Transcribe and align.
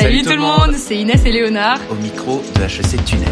Salut, 0.00 0.22
tout 0.22 0.30
le 0.30 0.38
monde, 0.38 0.74
c'est 0.74 0.96
Inès 0.96 1.24
et 1.26 1.32
Léonard. 1.32 1.80
Au 1.90 1.96
micro 1.96 2.40
de 2.54 2.62
HEC 2.62 3.04
Tunnel. 3.04 3.28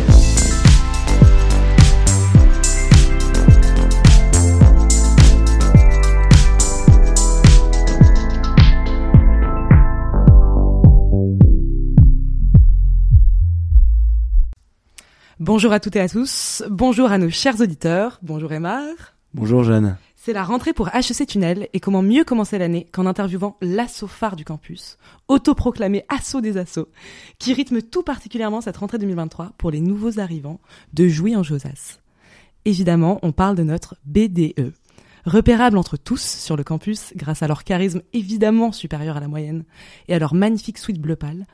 Bonjour 15.38 15.72
à 15.72 15.78
toutes 15.78 15.94
et 15.94 16.01
à 16.01 16.09
tous, 16.09 16.64
bonjour 16.69 17.12
à 17.12 17.19
nos 17.19 17.30
chers 17.30 17.60
auditeurs, 17.60 18.19
bonjour 18.23 18.52
Emma. 18.52 18.83
Bonjour 19.34 19.62
Jeanne. 19.62 19.96
C'est 20.27 20.33
la 20.33 20.43
rentrée 20.43 20.73
pour 20.73 20.88
HEC 20.88 21.24
Tunnel 21.24 21.69
et 21.73 21.79
comment 21.79 22.02
mieux 22.02 22.24
commencer 22.24 22.59
l'année 22.59 22.88
qu'en 22.91 23.06
interviewant 23.06 23.56
l'assaut 23.60 24.09
phare 24.09 24.34
du 24.34 24.45
campus, 24.45 24.98
autoproclamé 25.28 26.05
assaut 26.09 26.41
des 26.41 26.56
assauts, 26.56 26.88
qui 27.38 27.52
rythme 27.52 27.80
tout 27.80 28.02
particulièrement 28.02 28.60
cette 28.60 28.78
rentrée 28.78 28.98
2023 28.98 29.52
pour 29.56 29.70
les 29.70 29.80
nouveaux 29.80 30.19
arrivants 30.19 30.59
de 30.95 31.06
Jouy 31.06 31.36
en 31.36 31.45
Josas. 31.45 32.00
Évidemment, 32.64 33.20
on 33.23 33.30
parle 33.30 33.55
de 33.55 33.62
notre 33.62 33.95
BDE. 34.05 34.73
Repérable 35.27 35.78
entre 35.78 35.97
tous 35.97 36.23
sur 36.23 36.56
le 36.56 36.64
campus 36.64 37.12
grâce 37.14 37.45
à 37.45 37.47
leur 37.47 37.62
charisme 37.62 38.02
évidemment 38.12 38.72
supérieur 38.72 39.16
à 39.16 39.20
la 39.20 39.28
moyenne 39.28 39.64
et 40.08 40.14
à 40.16 40.19
leur 40.19 40.34
magnifique 40.34 40.78
suite 40.78 41.00
bleu 41.00 41.14
pâle, 41.14 41.47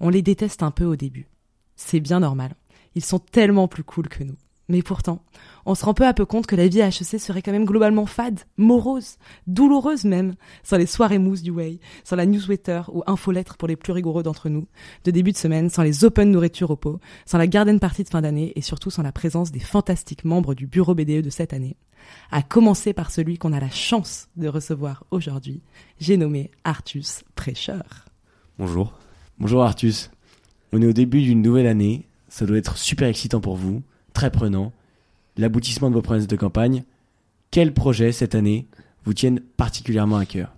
on 0.00 0.08
les 0.08 0.22
déteste 0.22 0.62
un 0.62 0.70
peu 0.70 0.86
au 0.86 0.96
début. 0.96 1.28
C'est 1.74 2.00
bien 2.00 2.20
normal. 2.20 2.54
Ils 2.94 3.04
sont 3.04 3.18
tellement 3.18 3.68
plus 3.68 3.84
cool 3.84 4.08
que 4.08 4.24
nous. 4.24 4.36
Mais 4.68 4.82
pourtant, 4.82 5.22
on 5.64 5.76
se 5.76 5.84
rend 5.84 5.94
peu 5.94 6.04
à 6.04 6.12
peu 6.12 6.26
compte 6.26 6.46
que 6.46 6.56
la 6.56 6.66
vie 6.66 6.82
à 6.82 6.88
HEC 6.88 7.20
serait 7.20 7.40
quand 7.40 7.52
même 7.52 7.64
globalement 7.64 8.04
fade, 8.04 8.40
morose, 8.56 9.16
douloureuse 9.46 10.04
même, 10.04 10.34
sans 10.64 10.76
les 10.76 10.86
soirées 10.86 11.18
mousses 11.18 11.42
du 11.42 11.52
Way, 11.52 11.78
sans 12.02 12.16
la 12.16 12.26
newsletter 12.26 12.82
ou 12.92 13.04
infolettre 13.06 13.56
pour 13.56 13.68
les 13.68 13.76
plus 13.76 13.92
rigoureux 13.92 14.24
d'entre 14.24 14.48
nous, 14.48 14.66
de 15.04 15.12
début 15.12 15.30
de 15.30 15.36
semaine, 15.36 15.70
sans 15.70 15.84
les 15.84 16.04
open 16.04 16.32
nourriture 16.32 16.72
au 16.72 16.76
pot, 16.76 16.98
sans 17.26 17.38
la 17.38 17.46
garden 17.46 17.78
party 17.78 18.02
de 18.02 18.08
fin 18.08 18.22
d'année 18.22 18.52
et 18.56 18.60
surtout 18.60 18.90
sans 18.90 19.02
la 19.02 19.12
présence 19.12 19.52
des 19.52 19.60
fantastiques 19.60 20.24
membres 20.24 20.54
du 20.54 20.66
bureau 20.66 20.96
BDE 20.96 21.22
de 21.22 21.30
cette 21.30 21.52
année. 21.52 21.76
À 22.32 22.42
commencer 22.42 22.92
par 22.92 23.12
celui 23.12 23.38
qu'on 23.38 23.52
a 23.52 23.60
la 23.60 23.70
chance 23.70 24.28
de 24.36 24.48
recevoir 24.48 25.04
aujourd'hui, 25.12 25.62
j'ai 26.00 26.16
nommé 26.16 26.50
Artus 26.64 27.22
Prêcheur. 27.36 28.06
Bonjour. 28.58 28.94
Bonjour 29.38 29.62
Artus. 29.62 30.10
On 30.72 30.82
est 30.82 30.86
au 30.86 30.92
début 30.92 31.22
d'une 31.22 31.42
nouvelle 31.42 31.68
année, 31.68 32.08
ça 32.28 32.46
doit 32.46 32.58
être 32.58 32.76
super 32.76 33.06
excitant 33.06 33.40
pour 33.40 33.54
vous 33.54 33.82
très 34.16 34.30
prenant, 34.30 34.72
l'aboutissement 35.36 35.90
de 35.90 35.94
vos 35.94 36.00
promesses 36.00 36.26
de 36.26 36.36
campagne. 36.36 36.84
Quels 37.50 37.74
projets 37.74 38.12
cette 38.12 38.34
année 38.34 38.66
vous 39.04 39.12
tiennent 39.12 39.40
particulièrement 39.58 40.16
à 40.16 40.24
cœur? 40.24 40.56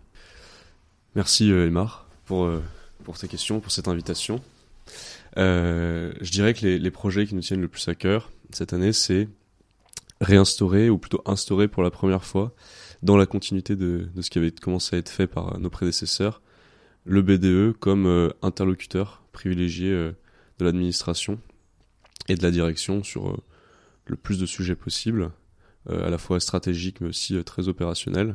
Merci 1.16 1.50
euh, 1.50 1.64
Elmar 1.64 2.06
pour, 2.24 2.44
euh, 2.44 2.62
pour 3.02 3.16
ces 3.16 3.26
questions, 3.26 3.58
pour 3.58 3.72
cette 3.72 3.88
invitation. 3.88 4.40
Euh, 5.38 6.12
je 6.20 6.30
dirais 6.30 6.54
que 6.54 6.64
les, 6.64 6.90
projets 6.92 7.26
qui 7.26 7.34
nous 7.34 7.40
tiennent 7.40 7.60
le 7.60 7.66
plus 7.66 7.88
à 7.88 7.96
cœur 7.96 8.30
cette 8.52 8.72
année, 8.72 8.92
c'est 8.92 9.28
réinstaurer, 10.20 10.88
ou 10.88 10.96
plutôt 10.96 11.20
instaurer 11.26 11.66
pour 11.66 11.82
la 11.82 11.90
première 11.90 12.24
fois, 12.24 12.54
dans 13.02 13.16
la 13.16 13.26
continuité 13.26 13.74
de, 13.74 14.06
ce 14.20 14.30
qui 14.30 14.38
avait 14.38 14.52
commencé 14.52 14.94
à 14.94 15.00
être 15.00 15.10
fait 15.10 15.26
par 15.26 15.58
nos 15.58 15.68
prédécesseurs, 15.68 16.42
le 17.04 17.22
BDE 17.22 17.76
comme 17.76 18.32
interlocuteur 18.40 19.24
privilégié 19.32 19.90
de 19.90 20.14
l'administration 20.64 21.40
et 22.28 22.34
de 22.34 22.42
la 22.42 22.50
direction 22.50 23.02
sur 23.02 23.40
le 24.06 24.16
plus 24.16 24.38
de 24.38 24.46
sujets 24.46 24.76
possible, 24.76 25.30
euh, 25.90 26.06
à 26.06 26.10
la 26.10 26.18
fois 26.18 26.40
stratégiques 26.40 27.00
mais 27.00 27.08
aussi 27.08 27.36
euh, 27.36 27.42
très 27.42 27.68
opérationnels, 27.68 28.34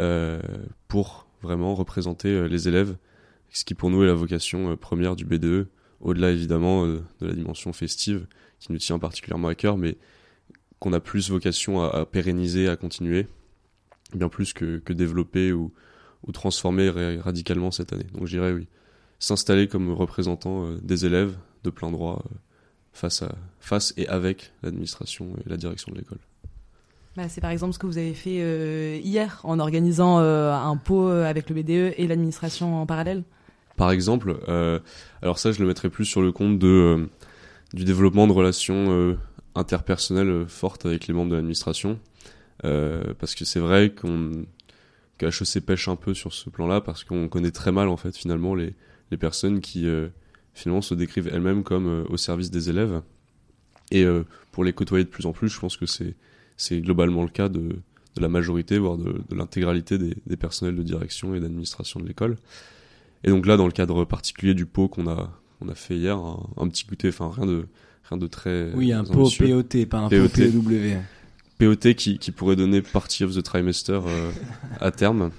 euh, 0.00 0.40
pour 0.88 1.26
vraiment 1.42 1.74
représenter 1.74 2.48
les 2.48 2.68
élèves, 2.68 2.96
ce 3.50 3.64
qui 3.64 3.74
pour 3.74 3.90
nous 3.90 4.02
est 4.02 4.06
la 4.06 4.14
vocation 4.14 4.76
première 4.76 5.16
du 5.16 5.24
BDE, 5.24 5.66
au-delà 6.00 6.30
évidemment 6.30 6.86
de 6.86 7.02
la 7.20 7.32
dimension 7.32 7.72
festive 7.72 8.26
qui 8.60 8.72
nous 8.72 8.78
tient 8.78 8.98
particulièrement 8.98 9.48
à 9.48 9.54
cœur, 9.54 9.76
mais 9.76 9.98
qu'on 10.78 10.92
a 10.92 11.00
plus 11.00 11.30
vocation 11.30 11.82
à, 11.82 12.06
pérenniser, 12.06 12.68
à 12.68 12.76
continuer, 12.76 13.26
bien 14.14 14.28
plus 14.28 14.52
que, 14.52 14.78
que 14.78 14.92
développer 14.92 15.52
ou, 15.52 15.72
ou 16.26 16.32
transformer 16.32 16.88
radicalement 17.18 17.72
cette 17.72 17.92
année. 17.92 18.06
Donc 18.14 18.26
je 18.26 18.36
dirais 18.36 18.52
oui, 18.52 18.68
s'installer 19.18 19.66
comme 19.66 19.90
représentant 19.90 20.72
des 20.76 21.04
élèves 21.04 21.36
de 21.64 21.70
plein 21.70 21.90
droit 21.90 22.24
face, 22.92 23.22
à, 23.22 23.34
face 23.60 23.92
et 23.96 24.08
avec 24.08 24.52
l'administration 24.62 25.28
et 25.44 25.48
la 25.48 25.56
direction 25.56 25.92
de 25.92 25.98
l'école. 25.98 26.18
Bah, 27.16 27.28
c'est 27.28 27.42
par 27.42 27.50
exemple 27.50 27.74
ce 27.74 27.78
que 27.78 27.86
vous 27.86 27.98
avez 27.98 28.14
fait 28.14 28.40
euh, 28.40 28.98
hier 29.02 29.40
en 29.44 29.58
organisant 29.58 30.20
euh, 30.20 30.50
un 30.50 30.76
pot 30.78 31.08
euh, 31.08 31.28
avec 31.28 31.50
le 31.50 31.56
BDE 31.56 31.94
et 31.98 32.06
l'administration 32.06 32.80
en 32.80 32.86
parallèle 32.86 33.22
Par 33.76 33.90
exemple, 33.90 34.38
alors 35.20 35.38
ça 35.38 35.52
je 35.52 35.60
le 35.60 35.66
mettrais 35.66 35.90
plus 35.90 36.06
sur 36.06 36.22
le 36.22 36.32
compte 36.32 36.58
de, 36.58 37.08
du 37.74 37.84
développement 37.84 38.26
de 38.26 38.32
relations 38.32 39.16
interpersonnelles 39.54 40.46
fortes 40.48 40.86
avec 40.86 41.06
les 41.06 41.12
membres 41.12 41.30
de 41.30 41.36
l'administration. 41.36 41.98
parce 42.62 43.34
que 43.34 43.44
c'est 43.44 43.60
vrai 43.60 43.90
qu'on 43.90 44.46
qu'HEC 45.18 45.60
pêche 45.60 45.88
un 45.88 45.96
peu 45.96 46.14
sur 46.14 46.32
ce 46.32 46.48
plan-là 46.48 46.80
parce 46.80 47.04
qu'on 47.04 47.28
connaît 47.28 47.50
très 47.50 47.72
mal 47.72 47.88
en 47.88 47.98
fait 47.98 48.16
finalement 48.16 48.54
les, 48.54 48.74
les 49.10 49.18
personnes 49.18 49.60
qui 49.60 49.86
finalement 50.54 50.82
se 50.82 50.94
décrivent 50.94 51.30
elles-mêmes 51.32 51.62
comme 51.62 51.86
euh, 51.86 52.04
au 52.08 52.16
service 52.16 52.50
des 52.50 52.70
élèves. 52.70 53.02
Et 53.90 54.04
euh, 54.04 54.24
pour 54.50 54.64
les 54.64 54.72
côtoyer 54.72 55.04
de 55.04 55.08
plus 55.08 55.26
en 55.26 55.32
plus, 55.32 55.48
je 55.48 55.58
pense 55.58 55.76
que 55.76 55.86
c'est 55.86 56.14
c'est 56.56 56.80
globalement 56.80 57.22
le 57.22 57.28
cas 57.28 57.48
de, 57.48 57.60
de 58.16 58.20
la 58.20 58.28
majorité, 58.28 58.78
voire 58.78 58.96
de, 58.96 59.22
de 59.28 59.34
l'intégralité 59.34 59.98
des, 59.98 60.14
des, 60.26 60.36
personnels 60.36 60.76
de 60.76 60.82
direction 60.82 61.34
et 61.34 61.40
d'administration 61.40 61.98
de 61.98 62.06
l'école. 62.06 62.36
Et 63.24 63.30
donc 63.30 63.46
là, 63.46 63.56
dans 63.56 63.66
le 63.66 63.72
cadre 63.72 64.04
particulier 64.04 64.54
du 64.54 64.66
pot 64.66 64.88
qu'on 64.88 65.08
a, 65.08 65.32
on 65.60 65.68
a 65.68 65.74
fait 65.74 65.96
hier, 65.96 66.16
un, 66.18 66.48
un, 66.56 66.68
petit 66.68 66.84
goûter, 66.86 67.08
enfin 67.08 67.30
rien 67.34 67.46
de, 67.46 67.66
rien 68.08 68.18
de 68.18 68.26
très. 68.26 68.70
Oui, 68.74 68.92
un 68.92 69.04
pot 69.04 69.30
POT, 69.36 69.86
pas 69.88 69.98
un 69.98 70.08
pot 70.08 70.28
POW. 70.28 70.98
POT 71.58 71.94
qui, 71.94 72.18
qui 72.18 72.32
pourrait 72.32 72.56
donner 72.56 72.82
Party 72.82 73.24
of 73.24 73.34
the 73.34 73.42
Trimester 73.42 74.00
euh, 74.06 74.30
à 74.80 74.90
terme. 74.90 75.30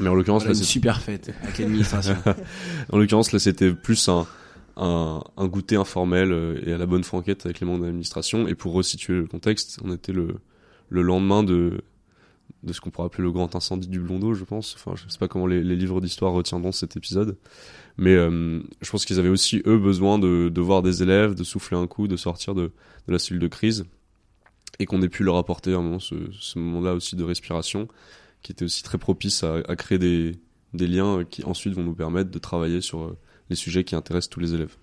Mais 0.00 0.08
en 0.08 0.14
l'occurrence, 0.14 0.44
là, 0.46 0.54
c'est 0.54 0.64
super 0.64 1.00
fête 1.00 1.32
avec 1.42 1.58
l'administration. 1.58 2.16
en 2.92 2.98
l'occurrence, 2.98 3.32
là, 3.32 3.38
c'était 3.38 3.72
plus 3.72 4.08
un, 4.08 4.26
un, 4.76 5.22
un, 5.36 5.46
goûter 5.46 5.76
informel 5.76 6.32
euh, 6.32 6.60
et 6.66 6.72
à 6.72 6.78
la 6.78 6.86
bonne 6.86 7.04
franquette 7.04 7.46
avec 7.46 7.60
les 7.60 7.66
membres 7.66 7.80
de 7.80 7.86
l'administration. 7.86 8.48
Et 8.48 8.54
pour 8.54 8.72
resituer 8.72 9.14
le 9.14 9.26
contexte, 9.26 9.78
on 9.84 9.92
était 9.92 10.12
le, 10.12 10.36
le 10.88 11.02
lendemain 11.02 11.42
de, 11.42 11.82
de 12.62 12.72
ce 12.72 12.80
qu'on 12.80 12.90
pourrait 12.90 13.06
appeler 13.06 13.22
le 13.22 13.30
grand 13.30 13.54
incendie 13.54 13.88
du 13.88 14.00
Blondeau, 14.00 14.34
je 14.34 14.44
pense. 14.44 14.74
Enfin, 14.76 14.96
je 14.96 15.08
sais 15.08 15.18
pas 15.18 15.28
comment 15.28 15.46
les, 15.46 15.62
les 15.62 15.76
livres 15.76 16.00
d'histoire 16.00 16.32
retiendront 16.32 16.72
cet 16.72 16.96
épisode. 16.96 17.36
Mais 17.96 18.14
euh, 18.14 18.60
je 18.80 18.90
pense 18.90 19.04
qu'ils 19.04 19.18
avaient 19.18 19.28
aussi, 19.28 19.62
eux, 19.66 19.78
besoin 19.78 20.18
de, 20.18 20.48
de 20.48 20.60
voir 20.60 20.82
des 20.82 21.02
élèves, 21.02 21.34
de 21.34 21.44
souffler 21.44 21.76
un 21.76 21.86
coup, 21.86 22.08
de 22.08 22.16
sortir 22.16 22.54
de, 22.54 22.72
de 23.06 23.12
la 23.12 23.18
cellule 23.18 23.42
de 23.42 23.48
crise. 23.48 23.84
Et 24.80 24.86
qu'on 24.86 25.02
ait 25.02 25.08
pu 25.08 25.22
leur 25.22 25.36
apporter 25.36 25.72
un 25.72 25.82
moment, 25.82 26.00
ce, 26.00 26.16
ce 26.32 26.58
moment-là 26.58 26.94
aussi 26.94 27.14
de 27.14 27.22
respiration 27.22 27.86
qui 28.44 28.52
était 28.52 28.64
aussi 28.64 28.84
très 28.84 28.98
propice 28.98 29.42
à, 29.42 29.56
à 29.68 29.74
créer 29.74 29.98
des, 29.98 30.36
des, 30.74 30.86
liens 30.86 31.24
qui 31.28 31.42
ensuite 31.44 31.74
vont 31.74 31.82
nous 31.82 31.94
permettre 31.94 32.30
de 32.30 32.38
travailler 32.38 32.80
sur 32.80 33.02
euh, 33.02 33.18
les 33.50 33.56
sujets 33.56 33.82
qui 33.82 33.96
intéressent 33.96 34.30
tous 34.30 34.38
les 34.38 34.54
élèves. 34.54 34.76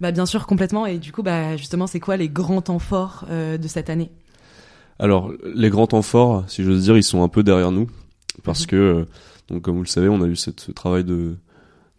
Bah 0.00 0.12
bien 0.12 0.26
sûr, 0.26 0.46
complètement. 0.46 0.86
Et 0.86 0.98
du 0.98 1.12
coup, 1.12 1.22
bah 1.22 1.56
justement, 1.56 1.86
c'est 1.86 2.00
quoi 2.00 2.16
les 2.16 2.28
grands 2.28 2.62
temps 2.62 2.78
forts 2.78 3.24
euh, 3.30 3.56
de 3.56 3.68
cette 3.68 3.88
année? 3.90 4.10
Alors, 4.98 5.32
les 5.54 5.70
grands 5.70 5.86
temps 5.86 6.02
forts, 6.02 6.44
si 6.48 6.62
j'ose 6.62 6.84
dire, 6.84 6.96
ils 6.96 7.02
sont 7.02 7.22
un 7.22 7.28
peu 7.28 7.42
derrière 7.42 7.72
nous, 7.72 7.88
parce 8.42 8.64
mmh. 8.64 8.66
que, 8.66 8.76
euh, 8.76 9.04
donc 9.48 9.62
comme 9.62 9.76
vous 9.76 9.82
le 9.82 9.88
savez, 9.88 10.08
on 10.08 10.20
a 10.20 10.26
eu 10.26 10.36
cette, 10.36 10.60
ce 10.60 10.72
travail 10.72 11.04
de, 11.04 11.36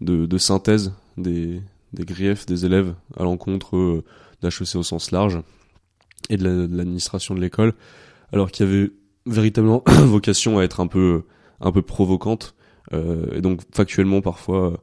de, 0.01 0.25
de 0.25 0.37
synthèse 0.37 0.93
des, 1.17 1.61
des, 1.93 2.05
griefs 2.05 2.45
des 2.45 2.65
élèves 2.65 2.93
à 3.17 3.23
l'encontre 3.23 3.75
euh, 3.75 4.03
d'HEC 4.41 4.75
au 4.75 4.83
sens 4.83 5.11
large 5.11 5.39
et 6.29 6.37
de 6.37 6.67
l'administration 6.71 7.33
de 7.33 7.41
l'école, 7.41 7.73
alors 8.31 8.51
qu'il 8.51 8.65
y 8.65 8.69
avait 8.69 8.91
véritablement 9.25 9.83
vocation 10.05 10.59
à 10.59 10.63
être 10.63 10.79
un 10.79 10.87
peu 10.87 11.23
un 11.59 11.71
peu 11.71 11.81
provocante 11.81 12.55
euh, 12.93 13.35
et 13.35 13.41
donc 13.41 13.61
factuellement 13.71 14.21
parfois 14.21 14.81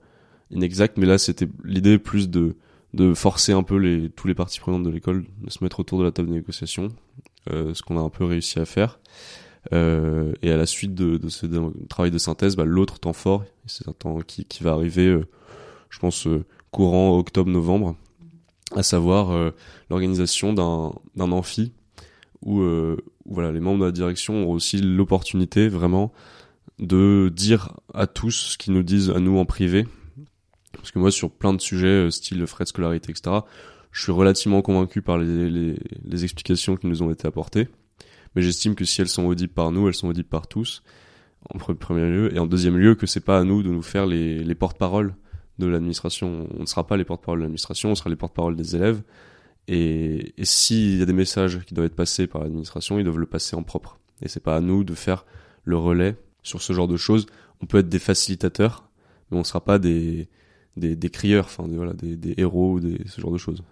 inexacte 0.51 0.97
mais 0.97 1.07
là 1.07 1.19
c'était 1.19 1.49
l'idée 1.65 1.99
plus 1.99 2.29
de 2.29 2.57
de 2.95 3.15
forcer 3.15 3.53
un 3.53 3.62
peu 3.62 3.77
les 3.77 4.11
tous 4.11 4.29
les 4.29 4.35
parties 4.35 4.61
prenantes 4.61 4.85
de 4.85 4.91
l'école 4.91 5.25
de 5.43 5.51
se 5.51 5.62
mettre 5.62 5.81
autour 5.81 5.99
de 5.99 6.05
la 6.05 6.11
table 6.11 6.29
de 6.29 6.35
négociation 6.35 6.89
euh, 7.51 7.75
ce 7.75 7.83
qu'on 7.83 7.99
a 7.99 8.01
un 8.01 8.11
peu 8.11 8.25
réussi 8.25 8.59
à 8.59 8.65
faire. 8.65 8.99
Euh, 9.73 10.33
et 10.41 10.51
à 10.51 10.57
la 10.57 10.67
suite 10.67 10.95
de, 10.95 11.19
de 11.19 11.29
ce 11.29 11.45
travail 11.89 12.11
de 12.11 12.17
synthèse 12.17 12.57
bah, 12.57 12.65
l'autre 12.65 13.01
temps 13.01 13.12
fort 13.12 13.45
c'est 13.67 13.89
un 13.89 13.93
temps 13.93 14.21
qui, 14.21 14.45
qui 14.45 14.62
va 14.62 14.73
arriver 14.73 15.07
euh, 15.07 15.27
je 15.91 15.99
pense 15.99 16.27
euh, 16.27 16.45
courant 16.71 17.19
octobre 17.19 17.51
novembre 17.51 17.97
à 18.75 18.83
savoir 18.83 19.33
euh, 19.33 19.51
l'organisation 19.91 20.53
d'un 20.53 20.93
d'un 21.17 21.33
amphi 21.33 21.73
où 22.43 22.62
voilà, 23.26 23.52
les 23.52 23.61
membres 23.61 23.81
de 23.81 23.85
la 23.85 23.93
direction 23.93 24.49
ont 24.49 24.52
aussi 24.52 24.79
l'opportunité 24.79 25.69
vraiment 25.69 26.12
de 26.79 27.32
dire 27.35 27.73
à 27.94 28.06
tous 28.06 28.52
ce 28.52 28.58
qu'ils 28.58 28.73
nous 28.73 28.82
disent 28.82 29.11
à 29.11 29.19
nous 29.19 29.38
en 29.38 29.44
privé. 29.44 29.87
Parce 30.73 30.90
que 30.90 30.99
moi, 30.99 31.11
sur 31.11 31.31
plein 31.31 31.52
de 31.52 31.61
sujets, 31.61 31.87
euh, 31.87 32.11
style 32.11 32.46
frais 32.46 32.64
de 32.64 32.69
scolarité, 32.69 33.11
etc., 33.11 33.38
je 33.90 34.02
suis 34.02 34.12
relativement 34.12 34.62
convaincu 34.62 35.02
par 35.02 35.19
les, 35.19 35.50
les, 35.50 35.76
les 36.05 36.25
explications 36.25 36.76
qui 36.76 36.87
nous 36.87 37.02
ont 37.02 37.11
été 37.11 37.26
apportées. 37.26 37.69
Mais 38.35 38.43
j'estime 38.43 38.75
que 38.75 38.85
si 38.85 39.00
elles 39.00 39.08
sont 39.08 39.25
audibles 39.25 39.52
par 39.52 39.73
nous, 39.73 39.88
elles 39.88 39.94
sont 39.94 40.08
audibles 40.08 40.29
par 40.29 40.46
tous, 40.46 40.82
en 41.52 41.58
premier 41.58 42.08
lieu. 42.08 42.35
Et 42.35 42.38
en 42.38 42.46
deuxième 42.46 42.76
lieu, 42.76 42.94
que 42.94 43.06
c'est 43.06 43.25
pas 43.25 43.38
à 43.38 43.44
nous 43.44 43.62
de 43.62 43.70
nous 43.70 43.82
faire 43.82 44.06
les, 44.06 44.44
les 44.44 44.55
porte-paroles 44.55 45.14
de 45.58 45.67
l'administration. 45.67 46.46
On 46.56 46.61
ne 46.61 46.67
sera 46.67 46.87
pas 46.87 46.96
les 46.96 47.05
porte-parole 47.05 47.40
de 47.40 47.44
l'administration, 47.44 47.90
on 47.90 47.94
sera 47.94 48.11
les 48.11 48.17
porte-parole 48.17 48.55
des 48.55 48.76
élèves. 48.76 49.02
Et, 49.69 50.32
et 50.38 50.44
s'il 50.44 50.99
y 50.99 51.03
a 51.03 51.05
des 51.05 51.12
messages 51.12 51.61
qui 51.67 51.75
doivent 51.75 51.87
être 51.87 51.94
passés 51.94 52.26
par 52.26 52.43
l'administration, 52.43 52.99
ils 52.99 53.05
doivent 53.05 53.19
le 53.19 53.26
passer 53.26 53.55
en 53.55 53.62
propre. 53.62 53.99
Et 54.23 54.29
c'est 54.29 54.43
pas 54.43 54.56
à 54.56 54.61
nous 54.61 54.82
de 54.82 54.94
faire 54.94 55.26
le 55.65 55.76
relais 55.76 56.17
sur 56.43 56.62
ce 56.62 56.73
genre 56.73 56.88
de 56.88 56.97
choses. 56.97 57.26
On 57.61 57.67
peut 57.67 57.79
être 57.79 57.88
des 57.88 57.99
facilitateurs, 57.99 58.88
mais 59.31 59.38
on 59.38 59.44
sera 59.44 59.62
pas 59.62 59.79
des, 59.79 60.29
des, 60.76 60.97
des 60.97 61.11
crieurs, 61.11 61.44
enfin 61.44 61.69
des, 61.69 61.76
voilà, 61.76 61.93
des, 61.93 62.17
des 62.17 62.35
héros 62.38 62.75
ou 62.75 62.81
des, 62.81 62.99
ce 63.06 63.20
genre 63.20 63.31
de 63.32 63.38
choses. 63.38 63.62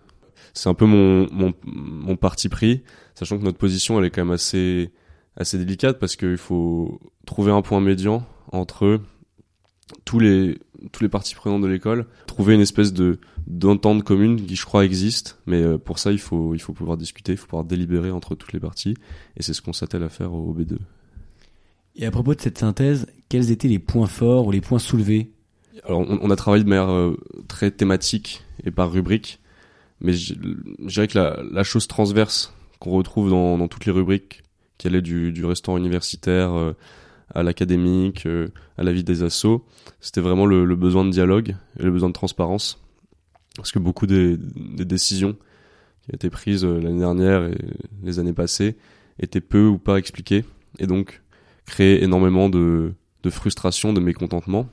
C'est 0.53 0.69
un 0.69 0.75
peu 0.75 0.85
mon, 0.85 1.27
mon, 1.33 1.55
mon 1.65 2.17
parti 2.17 2.49
pris, 2.49 2.83
sachant 3.15 3.39
que 3.39 3.45
notre 3.45 3.59
position 3.59 3.99
elle 3.99 4.05
est 4.05 4.11
quand 4.11 4.25
même 4.25 4.35
assez, 4.35 4.93
assez 5.37 5.59
délicate 5.59 5.99
parce 5.99 6.17
qu'il 6.17 6.37
faut 6.37 7.01
trouver 7.25 7.53
un 7.53 7.63
point 7.63 7.81
médian 7.81 8.27
entre 8.53 9.01
tous 10.05 10.19
les, 10.19 10.59
tous 10.93 11.03
les 11.03 11.09
parties 11.09 11.35
prenantes 11.35 11.63
de 11.63 11.67
l'école, 11.67 12.07
trouver 12.27 12.55
une 12.55 12.61
espèce 12.61 12.93
de 12.93 13.19
d'entente 13.47 14.03
commune 14.03 14.45
qui 14.45 14.57
je 14.57 14.65
crois 14.65 14.85
existe, 14.85 15.39
mais 15.47 15.63
euh, 15.63 15.79
pour 15.79 16.01
ça 16.01 16.11
il 16.11 16.19
faut, 16.19 16.55
il 16.55 16.59
faut 16.59 16.73
pouvoir 16.73 16.97
discuter, 16.97 17.33
il 17.33 17.39
faut 17.39 17.47
pouvoir 17.47 17.65
délibérer 17.65 18.11
entre 18.11 18.35
toutes 18.35 18.53
les 18.53 18.59
parties, 18.59 18.97
et 19.37 19.43
c'est 19.43 19.55
ce 19.55 19.63
qu'on 19.63 19.73
s'attelle 19.73 20.03
à 20.03 20.09
faire 20.09 20.35
au 20.35 20.53
B2. 20.53 20.79
Et 21.95 22.07
à 22.07 22.11
propos 22.11 22.35
de 22.35 22.41
cette 22.41 22.59
synthèse, 22.59 23.07
quels 23.29 23.53
étaient 23.53 23.69
les 23.69 23.79
points 23.79 24.09
forts 24.09 24.49
ou 24.49 24.51
les 24.51 24.61
points 24.61 24.81
soulevés? 24.81 25.31
Alors 25.85 26.01
on, 26.01 26.19
on 26.21 26.31
a 26.31 26.37
travaillé 26.37 26.65
de 26.65 26.69
manière 26.69 26.91
euh, 26.91 27.17
très 27.47 27.71
thématique 27.71 28.43
et 28.65 28.73
par 28.73 28.91
rubrique, 28.91 29.39
mais 30.01 30.13
je 30.13 30.35
je 30.81 30.87
dirais 30.89 31.07
que 31.07 31.19
la, 31.19 31.41
la 31.53 31.63
chose 31.63 31.87
transverse 31.87 32.53
qu'on 32.81 32.91
retrouve 32.91 33.31
dans, 33.31 33.57
dans 33.57 33.69
toutes 33.69 33.87
les 33.87 33.93
rubriques, 33.93 34.43
qui 34.79 34.89
allait 34.89 35.03
du, 35.03 35.33
du 35.33 35.45
restaurant 35.45 35.79
universitaire 35.79 36.53
euh, 36.53 36.73
à 37.35 37.43
l'académique, 37.43 38.27
euh, 38.27 38.49
à 38.79 38.83
la 38.83 38.93
vie 38.93 39.05
des 39.05 39.23
assos, 39.23 39.65
c'était 40.01 40.21
vraiment 40.21 40.47
le, 40.47 40.65
besoin 40.77 41.05
de 41.05 41.11
dialogue 41.11 41.57
et 41.79 41.83
le 41.83 41.91
besoin 41.91 42.09
de 42.09 42.15
transparence. 42.15 42.83
Parce 43.57 43.73
que 43.73 43.79
beaucoup 43.79 44.07
des, 44.07 44.37
décisions 44.37 45.37
qui 46.03 46.15
été 46.15 46.31
prises 46.31 46.65
euh, 46.65 46.81
l'année 46.81 47.01
dernière 47.01 47.45
et 47.45 47.59
les 48.03 48.19
années 48.19 48.33
passées 48.33 48.77
étaient 49.19 49.41
peu 49.41 49.67
ou 49.67 49.79
pas 49.79 49.97
expliquées, 49.97 50.45
et 50.79 50.87
donc 50.87 51.23
créaient 51.65 52.03
énormément 52.03 52.49
de, 52.49 52.93
frustration, 53.29 53.93
de 53.93 54.01
mécontentement. 54.01 54.69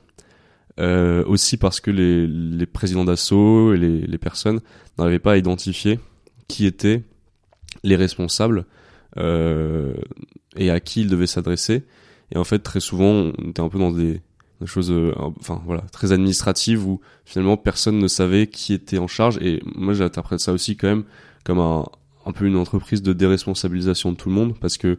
Euh, 0.80 1.24
aussi 1.26 1.56
parce 1.56 1.80
que 1.80 1.90
les, 1.90 2.66
présidents 2.66 3.04
d'assaut 3.04 3.74
et 3.74 3.78
les, 3.78 4.18
personnes 4.18 4.60
n'arrivaient 4.98 5.18
pas 5.18 5.32
à 5.32 5.36
identifier 5.36 5.98
qui 6.46 6.66
étaient 6.66 7.02
les 7.82 7.96
responsables 7.96 8.64
et 9.16 10.70
à 10.70 10.80
qui 10.80 11.00
ils 11.00 11.08
devaient 11.08 11.26
s'adresser. 11.26 11.84
Et 12.32 12.38
en 12.38 12.44
fait, 12.44 12.60
très 12.60 12.80
souvent, 12.80 13.32
on 13.38 13.48
était 13.48 13.60
un 13.60 13.68
peu 13.68 13.78
dans 13.78 13.92
des, 13.92 14.20
choses, 14.64 14.90
euh, 14.90 15.12
enfin 15.40 15.62
voilà, 15.66 15.82
très 15.92 16.12
administratives 16.12 16.86
où 16.86 17.00
finalement 17.24 17.56
personne 17.56 17.98
ne 17.98 18.08
savait 18.08 18.46
qui 18.46 18.72
était 18.72 18.98
en 18.98 19.06
charge. 19.06 19.38
Et 19.38 19.62
moi, 19.74 19.92
j'interprète 19.92 20.40
ça 20.40 20.52
aussi 20.52 20.76
quand 20.76 20.88
même 20.88 21.04
comme 21.44 21.58
un, 21.58 21.84
un 22.26 22.32
peu 22.32 22.46
une 22.46 22.56
entreprise 22.56 23.02
de 23.02 23.12
déresponsabilisation 23.12 24.12
de 24.12 24.16
tout 24.16 24.28
le 24.28 24.34
monde, 24.34 24.58
parce 24.58 24.78
que 24.78 24.98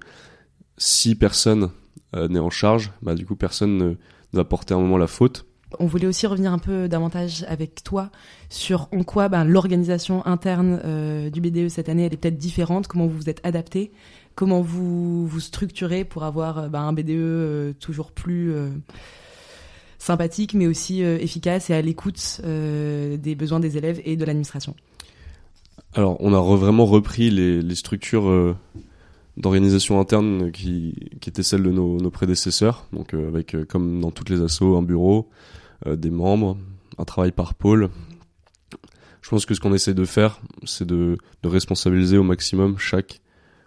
si 0.77 1.15
personne 1.15 1.69
euh, 2.15 2.27
n'est 2.27 2.39
en 2.39 2.49
charge, 2.49 2.91
bah 3.01 3.15
du 3.15 3.25
coup 3.25 3.35
personne 3.35 3.77
ne, 3.77 3.95
va 4.33 4.43
porter 4.43 4.73
un 4.73 4.79
moment 4.79 4.97
la 4.97 5.07
faute. 5.07 5.45
On 5.79 5.87
voulait 5.87 6.07
aussi 6.07 6.27
revenir 6.27 6.53
un 6.53 6.59
peu 6.59 6.87
davantage 6.87 7.43
avec 7.49 7.83
toi 7.83 8.11
sur 8.49 8.87
en 8.93 9.03
quoi 9.03 9.27
ben, 9.27 9.43
l'organisation 9.43 10.25
interne 10.25 10.79
euh, 10.85 11.29
du 11.29 11.41
BDE 11.41 11.69
cette 11.69 11.89
année 11.89 12.05
elle 12.05 12.13
est 12.13 12.17
peut-être 12.17 12.37
différente, 12.37 12.87
comment 12.87 13.07
vous 13.07 13.17
vous 13.17 13.29
êtes 13.29 13.41
adapté, 13.43 13.91
comment 14.35 14.61
vous 14.61 15.25
vous 15.25 15.39
structurez 15.39 16.03
pour 16.03 16.23
avoir 16.23 16.59
euh, 16.59 16.67
ben, 16.67 16.81
un 16.81 16.93
BDE 16.93 17.09
euh, 17.11 17.73
toujours 17.79 18.11
plus 18.11 18.53
euh, 18.53 18.69
sympathique 19.97 20.53
mais 20.53 20.67
aussi 20.67 21.01
efficace 21.01 21.69
et 21.69 21.73
à 21.73 21.81
l'écoute 21.81 22.41
des 22.43 23.35
besoins 23.35 23.59
des 23.59 23.77
élèves 23.77 23.99
et 24.05 24.15
de 24.15 24.23
l'administration. 24.23 24.75
Alors, 25.93 26.17
on 26.19 26.33
a 26.33 26.55
vraiment 26.57 26.85
repris 26.85 27.31
les, 27.31 27.75
structures 27.75 28.55
d'organisation 29.37 29.99
interne 29.99 30.51
qui, 30.51 31.09
qui 31.21 31.29
étaient 31.29 31.41
celles 31.41 31.63
de 31.63 31.71
nos, 31.71 32.11
prédécesseurs, 32.11 32.87
donc 32.93 33.15
avec, 33.15 33.55
comme 33.67 33.99
dans 33.99 34.11
toutes 34.11 34.29
les 34.29 34.41
assos, 34.41 34.77
un 34.77 34.83
bureau, 34.83 35.29
des 35.87 36.11
membres, 36.11 36.57
un 36.99 37.05
travail 37.05 37.31
par 37.31 37.55
pôle. 37.55 37.89
Je 39.21 39.29
pense 39.29 39.47
que 39.47 39.55
ce 39.55 39.59
qu'on 39.59 39.73
essaie 39.73 39.95
de 39.95 40.05
faire, 40.05 40.39
c'est 40.65 40.85
de 40.85 41.17
responsabiliser 41.43 42.17
au 42.17 42.23
maximum 42.23 42.77
chaque 42.77 43.21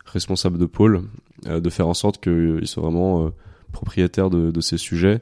responsable 0.09 0.59
de 0.59 0.67
pôle, 0.67 1.03
euh, 1.47 1.61
de 1.61 1.71
faire 1.71 1.89
en 1.89 1.95
sorte 1.95 2.23
qu'il 2.23 2.67
soit 2.67 2.83
vraiment 2.83 3.27
euh, 3.27 3.31
propriétaire 3.73 4.31
de, 4.31 4.51
de 4.51 4.61
ces 4.61 4.79
sujets, 4.79 5.21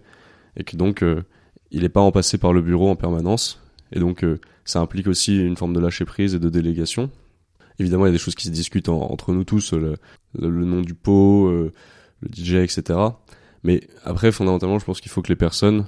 et 0.56 0.64
que 0.64 0.76
donc 0.76 1.02
euh, 1.02 1.22
il 1.70 1.82
n'est 1.82 1.88
pas 1.88 2.00
en 2.00 2.12
passé 2.12 2.38
par 2.38 2.52
le 2.52 2.62
bureau 2.62 2.88
en 2.88 2.96
permanence, 2.96 3.60
et 3.92 3.98
donc 4.00 4.24
euh, 4.24 4.38
ça 4.64 4.80
implique 4.80 5.06
aussi 5.06 5.38
une 5.38 5.56
forme 5.56 5.72
de 5.74 5.80
lâcher 5.80 6.04
prise 6.04 6.34
et 6.34 6.38
de 6.38 6.48
délégation. 6.48 7.10
Évidemment, 7.78 8.06
il 8.06 8.08
y 8.08 8.10
a 8.10 8.12
des 8.12 8.18
choses 8.18 8.34
qui 8.34 8.46
se 8.46 8.52
discutent 8.52 8.88
en- 8.88 9.10
entre 9.10 9.32
nous 9.32 9.44
tous, 9.44 9.72
le, 9.74 9.96
nom 10.40 10.80
du 10.80 10.94
pot, 10.94 11.48
euh, 11.48 11.72
le 12.22 12.28
DJ, 12.34 12.54
etc. 12.54 12.98
Mais 13.64 13.82
après, 14.04 14.32
fondamentalement, 14.32 14.78
je 14.78 14.84
pense 14.86 15.00
qu'il 15.00 15.10
faut 15.10 15.20
que 15.22 15.28
les 15.28 15.36
personnes, 15.36 15.84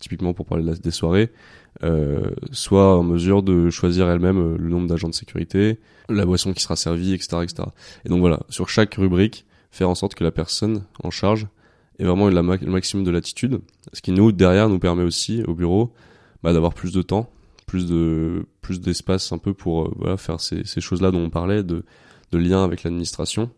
typiquement 0.00 0.34
pour 0.34 0.46
parler 0.46 0.64
des 0.82 0.90
soirées, 0.90 1.30
euh, 1.84 2.30
soient 2.50 2.98
en 2.98 3.04
mesure 3.04 3.42
de 3.42 3.70
choisir 3.70 4.08
elles-mêmes 4.08 4.38
euh, 4.38 4.56
le 4.58 4.68
nombre 4.68 4.88
d'agents 4.88 5.08
de 5.08 5.14
sécurité, 5.14 5.78
la 6.08 6.26
boisson 6.26 6.52
qui 6.52 6.62
sera 6.62 6.74
servie, 6.74 7.14
etc., 7.14 7.38
etc. 7.42 7.68
Et 8.04 8.08
donc 8.08 8.18
voilà, 8.18 8.40
sur 8.48 8.68
chaque 8.68 8.94
rubrique, 8.94 9.46
faire 9.70 9.88
en 9.88 9.94
sorte 9.94 10.16
que 10.16 10.24
la 10.24 10.32
personne 10.32 10.82
en 11.04 11.10
charge 11.10 11.46
ait 12.00 12.04
vraiment 12.04 12.28
le 12.28 12.42
maximum 12.42 13.04
de 13.04 13.10
latitude, 13.10 13.60
ce 13.92 14.00
qui 14.00 14.10
nous 14.10 14.32
derrière 14.32 14.68
nous 14.68 14.80
permet 14.80 15.04
aussi 15.04 15.44
au 15.44 15.54
bureau 15.54 15.92
bah, 16.42 16.52
d'avoir 16.52 16.74
plus 16.74 16.92
de 16.92 17.02
temps 17.02 17.30
plus 17.66 17.86
de 17.86 18.46
plus 18.62 18.80
d'espace 18.80 19.30
un 19.30 19.38
peu 19.38 19.54
pour 19.54 19.84
euh, 19.84 19.92
voilà 19.96 20.16
faire 20.16 20.40
ces, 20.40 20.64
ces 20.64 20.80
choses-là 20.80 21.12
dont 21.12 21.20
on 21.20 21.30
parlait 21.30 21.62
de 21.62 21.84
de 22.32 22.38
lien 22.38 22.64
avec 22.64 22.82
l'administration 22.82 23.48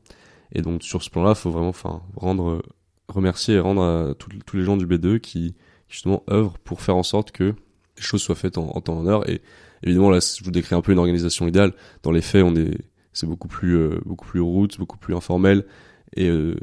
et 0.53 0.61
donc 0.61 0.83
sur 0.83 1.03
ce 1.03 1.09
plan-là 1.09 1.35
faut 1.35 1.51
vraiment 1.51 1.71
enfin 1.71 2.03
rendre 2.15 2.63
remercier 3.09 3.55
et 3.55 3.59
rendre 3.59 3.83
à 3.83 4.15
tous 4.15 4.57
les 4.57 4.65
gens 4.65 4.77
du 4.77 4.87
B2 4.87 5.19
qui 5.19 5.55
justement 5.93 6.25
œuvrent 6.31 6.59
pour 6.59 6.81
faire 6.81 6.97
en 6.97 7.03
sorte 7.03 7.31
que 7.31 7.55
les 7.97 8.03
choses 8.03 8.23
soient 8.23 8.35
faites 8.35 8.59
en, 8.59 8.81
temps 8.81 8.97
et 8.97 8.99
en 8.99 9.07
heure 9.07 9.29
et 9.29 9.41
évidemment 9.85 10.11
là 10.11 10.19
je 10.21 10.43
vous 10.43 10.51
décris 10.51 10.75
un 10.75 10.81
peu 10.81 10.93
une 10.93 10.99
organisation 10.99 11.47
idéale 11.47 11.73
dans 12.03 12.11
les 12.11 12.23
faits 12.23 12.43
on 12.45 12.57
est 12.57 12.79
c'est 13.13 13.27
beaucoup 13.27 13.49
plus 13.49 13.77
euh, 13.77 14.01
beaucoup 14.05 14.27
plus 14.27 14.41
route 14.41 14.79
beaucoup 14.79 14.99
plus 14.99 15.15
informel 15.15 15.65
et 16.17 16.29
euh, 16.29 16.57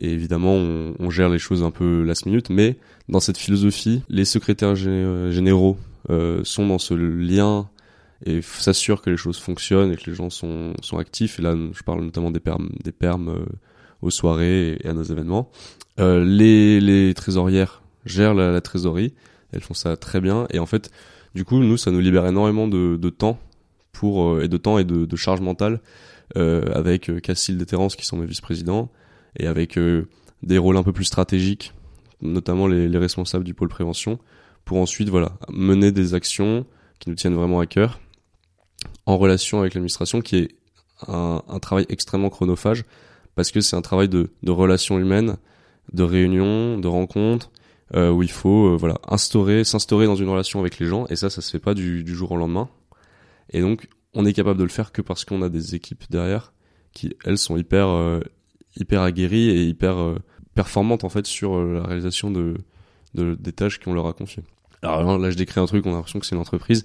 et 0.00 0.10
évidemment, 0.10 0.54
on, 0.54 0.94
on 0.98 1.10
gère 1.10 1.28
les 1.28 1.38
choses 1.38 1.62
un 1.62 1.70
peu 1.70 2.02
last 2.02 2.26
minute, 2.26 2.50
mais 2.50 2.78
dans 3.08 3.20
cette 3.20 3.36
philosophie, 3.36 4.02
les 4.08 4.24
secrétaires 4.24 4.74
euh, 4.86 5.30
généraux 5.30 5.76
euh, 6.10 6.42
sont 6.44 6.66
dans 6.66 6.78
ce 6.78 6.94
lien 6.94 7.68
et 8.24 8.40
s'assurent 8.42 9.02
que 9.02 9.10
les 9.10 9.16
choses 9.16 9.38
fonctionnent 9.38 9.92
et 9.92 9.96
que 9.96 10.08
les 10.08 10.14
gens 10.14 10.30
sont, 10.30 10.74
sont 10.80 10.98
actifs. 10.98 11.38
Et 11.38 11.42
là, 11.42 11.54
je 11.72 11.82
parle 11.82 12.02
notamment 12.02 12.30
des 12.30 12.40
permes, 12.40 12.70
des 12.82 12.92
permes 12.92 13.28
euh, 13.28 13.44
aux 14.00 14.10
soirées 14.10 14.78
et 14.82 14.88
à 14.88 14.94
nos 14.94 15.02
événements. 15.02 15.50
Euh, 16.00 16.24
les, 16.24 16.80
les 16.80 17.12
trésorières 17.14 17.81
gèrent 18.04 18.34
la, 18.34 18.50
la 18.50 18.60
trésorerie, 18.60 19.14
elles 19.52 19.60
font 19.60 19.74
ça 19.74 19.96
très 19.96 20.20
bien. 20.20 20.46
Et 20.50 20.58
en 20.58 20.66
fait, 20.66 20.90
du 21.34 21.44
coup, 21.44 21.58
nous, 21.58 21.76
ça 21.76 21.90
nous 21.90 22.00
libère 22.00 22.26
énormément 22.26 22.68
de, 22.68 22.96
de 22.96 23.10
temps 23.10 23.38
pour 23.92 24.24
euh, 24.24 24.42
et 24.42 24.48
de 24.48 24.56
temps 24.56 24.78
et 24.78 24.84
de, 24.84 25.04
de 25.04 25.16
charge 25.16 25.40
mentale 25.40 25.80
euh, 26.36 26.72
avec 26.74 27.10
euh, 27.10 27.20
Cassil 27.20 27.58
Déterrence 27.58 27.96
qui 27.96 28.06
sont 28.06 28.16
mes 28.16 28.26
vice-présidents 28.26 28.90
et 29.38 29.46
avec 29.46 29.78
des 30.42 30.58
rôles 30.58 30.76
un 30.76 30.82
peu 30.82 30.92
plus 30.92 31.04
stratégiques, 31.04 31.72
notamment 32.20 32.66
les, 32.66 32.86
les 32.86 32.98
responsables 32.98 33.44
du 33.44 33.54
pôle 33.54 33.68
prévention, 33.68 34.18
pour 34.66 34.76
ensuite 34.78 35.08
voilà 35.08 35.32
mener 35.48 35.90
des 35.90 36.12
actions 36.12 36.66
qui 36.98 37.08
nous 37.08 37.16
tiennent 37.16 37.34
vraiment 37.34 37.60
à 37.60 37.66
cœur 37.66 37.98
en 39.06 39.16
relation 39.16 39.60
avec 39.60 39.72
l'administration, 39.72 40.20
qui 40.20 40.36
est 40.36 40.48
un, 41.08 41.42
un 41.48 41.58
travail 41.60 41.86
extrêmement 41.88 42.28
chronophage 42.28 42.84
parce 43.34 43.50
que 43.50 43.60
c'est 43.60 43.76
un 43.76 43.82
travail 43.82 44.08
de, 44.08 44.30
de 44.42 44.50
relations 44.50 44.98
humaines, 44.98 45.36
de 45.92 46.02
réunions, 46.02 46.78
de 46.78 46.88
rencontres, 46.88 47.50
euh, 47.94 48.10
où 48.10 48.22
il 48.22 48.30
faut 48.30 48.68
euh, 48.68 48.76
voilà 48.76 48.98
instaurer, 49.08 49.64
s'instaurer 49.64 50.06
dans 50.06 50.16
une 50.16 50.28
relation 50.28 50.60
avec 50.60 50.78
les 50.78 50.86
gens, 50.86 51.06
et 51.08 51.16
ça, 51.16 51.30
ça 51.30 51.40
se 51.42 51.50
fait 51.50 51.58
pas 51.58 51.74
du, 51.74 52.04
du 52.04 52.14
jour 52.14 52.32
au 52.32 52.36
lendemain. 52.36 52.68
Et 53.50 53.60
donc, 53.60 53.88
on 54.14 54.24
est 54.24 54.32
capable 54.32 54.58
de 54.58 54.64
le 54.64 54.70
faire 54.70 54.92
que 54.92 55.02
parce 55.02 55.24
qu'on 55.24 55.42
a 55.42 55.48
des 55.48 55.74
équipes 55.74 56.04
derrière 56.10 56.52
qui, 56.92 57.14
elles, 57.24 57.38
sont 57.38 57.56
hyper 57.56 57.88
euh, 57.88 58.20
hyper 58.76 59.02
aguerries 59.02 59.50
et 59.50 59.64
hyper 59.64 59.98
euh, 59.98 60.18
performantes 60.54 61.04
en 61.04 61.08
fait 61.08 61.26
sur 61.26 61.56
euh, 61.56 61.74
la 61.74 61.82
réalisation 61.82 62.30
de, 62.30 62.54
de 63.14 63.34
des 63.34 63.52
tâches 63.52 63.78
qu'on 63.78 63.94
leur 63.94 64.06
a 64.06 64.12
confiées. 64.12 64.44
Alors 64.82 65.18
là, 65.18 65.30
je 65.30 65.36
décris 65.36 65.60
un 65.60 65.66
truc, 65.66 65.86
on 65.86 65.90
a 65.90 65.94
l'impression 65.94 66.18
que 66.18 66.26
c'est 66.26 66.34
une 66.34 66.40
entreprise. 66.40 66.82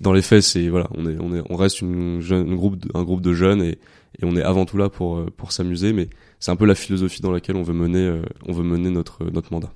Dans 0.00 0.12
les 0.12 0.22
faits, 0.22 0.42
c'est 0.42 0.68
voilà, 0.68 0.88
on 0.94 1.08
est 1.08 1.16
on 1.18 1.34
est 1.34 1.42
on 1.48 1.56
reste 1.56 1.80
une 1.80 2.20
jeune, 2.20 2.50
un 2.50 2.54
groupe 2.54 2.76
un 2.94 3.02
groupe 3.02 3.20
de 3.20 3.32
jeunes 3.32 3.62
et 3.62 3.78
et 4.20 4.24
on 4.24 4.36
est 4.36 4.42
avant 4.42 4.64
tout 4.64 4.76
là 4.76 4.88
pour 4.88 5.16
euh, 5.16 5.32
pour 5.36 5.52
s'amuser, 5.52 5.92
mais 5.92 6.08
c'est 6.40 6.50
un 6.50 6.56
peu 6.56 6.66
la 6.66 6.74
philosophie 6.74 7.22
dans 7.22 7.32
laquelle 7.32 7.56
on 7.56 7.62
veut 7.62 7.74
mener 7.74 8.22
on 8.46 8.52
veut 8.52 8.64
mener 8.64 8.90
notre 8.90 9.24
notre 9.24 9.52
mandat. 9.52 9.72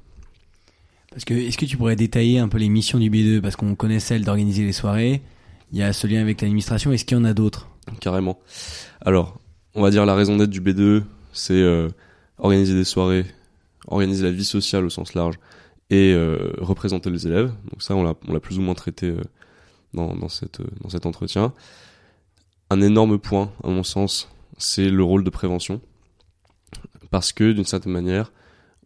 Parce 1.12 1.24
que 1.24 1.34
est-ce 1.34 1.58
que 1.58 1.66
tu 1.66 1.76
pourrais 1.76 1.96
détailler 1.96 2.38
un 2.38 2.48
peu 2.48 2.58
les 2.58 2.70
missions 2.70 2.98
du 2.98 3.10
B2 3.10 3.40
parce 3.40 3.56
qu'on 3.56 3.74
connaît 3.74 4.00
celle 4.00 4.24
d'organiser 4.24 4.64
les 4.64 4.72
soirées, 4.72 5.22
il 5.70 5.78
y 5.78 5.82
a 5.82 5.92
ce 5.92 6.06
lien 6.06 6.20
avec 6.20 6.40
l'administration, 6.40 6.92
est-ce 6.92 7.04
qu'il 7.04 7.16
y 7.16 7.20
en 7.20 7.24
a 7.24 7.34
d'autres? 7.34 7.68
Carrément. 8.00 8.38
Alors, 9.02 9.38
on 9.74 9.82
va 9.82 9.90
dire 9.90 10.06
la 10.06 10.14
raison 10.14 10.36
d'être 10.36 10.50
du 10.50 10.60
B2, 10.60 11.02
c'est 11.32 11.54
euh, 11.54 11.88
organiser 12.38 12.74
des 12.74 12.84
soirées, 12.84 13.26
organiser 13.86 14.24
la 14.24 14.30
vie 14.30 14.44
sociale 14.44 14.84
au 14.84 14.90
sens 14.90 15.14
large 15.14 15.38
et 15.90 16.12
euh, 16.14 16.52
représenter 16.58 17.10
les 17.10 17.26
élèves. 17.26 17.52
Donc 17.70 17.82
ça, 17.82 17.94
on 17.94 18.02
l'a, 18.02 18.40
plus 18.40 18.58
ou 18.58 18.62
moins 18.62 18.74
traité 18.74 19.08
euh, 19.08 19.20
dans, 19.92 20.14
dans, 20.14 20.28
cette, 20.28 20.62
dans 20.82 20.88
cet 20.88 21.04
entretien. 21.04 21.52
Un 22.70 22.80
énorme 22.80 23.18
point, 23.18 23.52
à 23.62 23.68
mon 23.68 23.82
sens, 23.82 24.30
c'est 24.56 24.88
le 24.88 25.04
rôle 25.04 25.24
de 25.24 25.30
prévention. 25.30 25.80
Parce 27.10 27.32
que, 27.32 27.52
d'une 27.52 27.66
certaine 27.66 27.92
manière, 27.92 28.32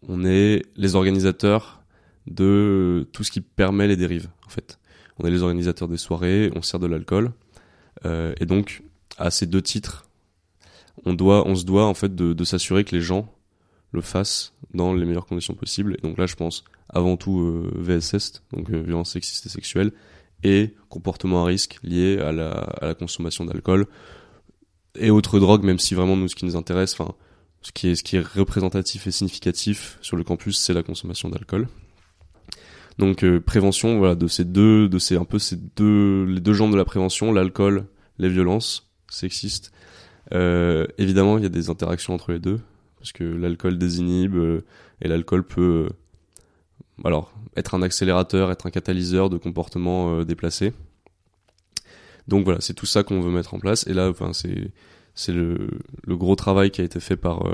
on 0.08 0.24
est 0.24 0.62
les 0.74 0.96
organisateurs 0.96 1.75
de 2.26 3.08
tout 3.12 3.24
ce 3.24 3.30
qui 3.30 3.40
permet 3.40 3.86
les 3.86 3.96
dérives, 3.96 4.28
en 4.46 4.50
fait. 4.50 4.78
On 5.18 5.26
est 5.26 5.30
les 5.30 5.42
organisateurs 5.42 5.88
des 5.88 5.96
soirées, 5.96 6.50
on 6.54 6.62
sert 6.62 6.80
de 6.80 6.86
l'alcool. 6.86 7.32
Euh, 8.04 8.34
et 8.40 8.46
donc, 8.46 8.82
à 9.18 9.30
ces 9.30 9.46
deux 9.46 9.62
titres, 9.62 10.08
on, 11.04 11.14
doit, 11.14 11.46
on 11.46 11.54
se 11.54 11.64
doit, 11.64 11.86
en 11.86 11.94
fait, 11.94 12.14
de, 12.14 12.32
de 12.32 12.44
s'assurer 12.44 12.84
que 12.84 12.94
les 12.94 13.02
gens 13.02 13.32
le 13.92 14.00
fassent 14.02 14.52
dans 14.74 14.92
les 14.92 15.06
meilleures 15.06 15.26
conditions 15.26 15.54
possibles. 15.54 15.96
Et 15.98 16.02
donc 16.02 16.18
là, 16.18 16.26
je 16.26 16.34
pense 16.34 16.64
avant 16.88 17.16
tout 17.16 17.40
euh, 17.40 17.70
VSS, 17.76 18.42
donc 18.52 18.70
euh, 18.70 18.82
violence 18.82 19.12
sexiste 19.12 19.46
et 19.46 19.48
sexuelle, 19.48 19.92
et 20.42 20.74
comportement 20.88 21.44
à 21.44 21.46
risque 21.46 21.78
lié 21.82 22.18
à 22.18 22.32
la, 22.32 22.50
à 22.50 22.86
la 22.86 22.94
consommation 22.94 23.44
d'alcool 23.44 23.86
et 24.98 25.10
autres 25.10 25.38
drogues, 25.38 25.64
même 25.64 25.78
si 25.78 25.94
vraiment 25.94 26.16
nous, 26.16 26.28
ce 26.28 26.34
qui 26.34 26.44
nous 26.44 26.56
intéresse, 26.56 26.98
enfin, 26.98 27.14
ce 27.62 27.72
qui 27.72 27.88
est, 27.88 27.94
ce 27.96 28.04
qui 28.04 28.16
est 28.16 28.26
représentatif 28.26 29.06
et 29.06 29.10
significatif 29.10 29.98
sur 30.00 30.16
le 30.16 30.24
campus, 30.24 30.58
c'est 30.58 30.72
la 30.72 30.82
consommation 30.82 31.28
d'alcool. 31.28 31.68
Donc 32.98 33.24
euh, 33.24 33.40
prévention, 33.40 33.98
voilà, 33.98 34.14
de 34.14 34.26
ces 34.26 34.44
deux, 34.44 34.88
de 34.88 34.98
ces 34.98 35.16
un 35.16 35.24
peu 35.24 35.38
ces 35.38 35.56
deux, 35.56 36.24
les 36.24 36.40
deux 36.40 36.54
jambes 36.54 36.72
de 36.72 36.76
la 36.76 36.84
prévention, 36.84 37.32
l'alcool, 37.32 37.86
les 38.18 38.28
violences 38.28 38.90
sexistes. 39.08 39.72
Euh, 40.32 40.86
évidemment, 40.98 41.38
il 41.38 41.42
y 41.42 41.46
a 41.46 41.50
des 41.50 41.68
interactions 41.70 42.14
entre 42.14 42.32
les 42.32 42.38
deux 42.38 42.60
parce 42.98 43.12
que 43.12 43.24
l'alcool 43.24 43.78
désinhibe 43.78 44.36
euh, 44.36 44.64
et 45.02 45.08
l'alcool 45.08 45.46
peut, 45.46 45.88
alors, 47.04 47.34
être 47.56 47.74
un 47.74 47.82
accélérateur, 47.82 48.50
être 48.50 48.66
un 48.66 48.70
catalyseur 48.70 49.28
de 49.28 49.36
comportements 49.36 50.24
déplacés. 50.24 50.72
Donc 52.28 52.44
voilà, 52.44 52.60
c'est 52.60 52.74
tout 52.74 52.86
ça 52.86 53.02
qu'on 53.02 53.20
veut 53.20 53.30
mettre 53.30 53.54
en 53.54 53.58
place. 53.58 53.86
Et 53.86 53.94
là, 53.94 54.08
enfin, 54.08 54.32
c'est 54.32 54.72
c'est 55.14 55.32
le, 55.32 55.70
le 56.04 56.16
gros 56.16 56.34
travail 56.34 56.70
qui 56.70 56.82
a 56.82 56.84
été 56.84 57.00
fait 57.00 57.16
par 57.16 57.44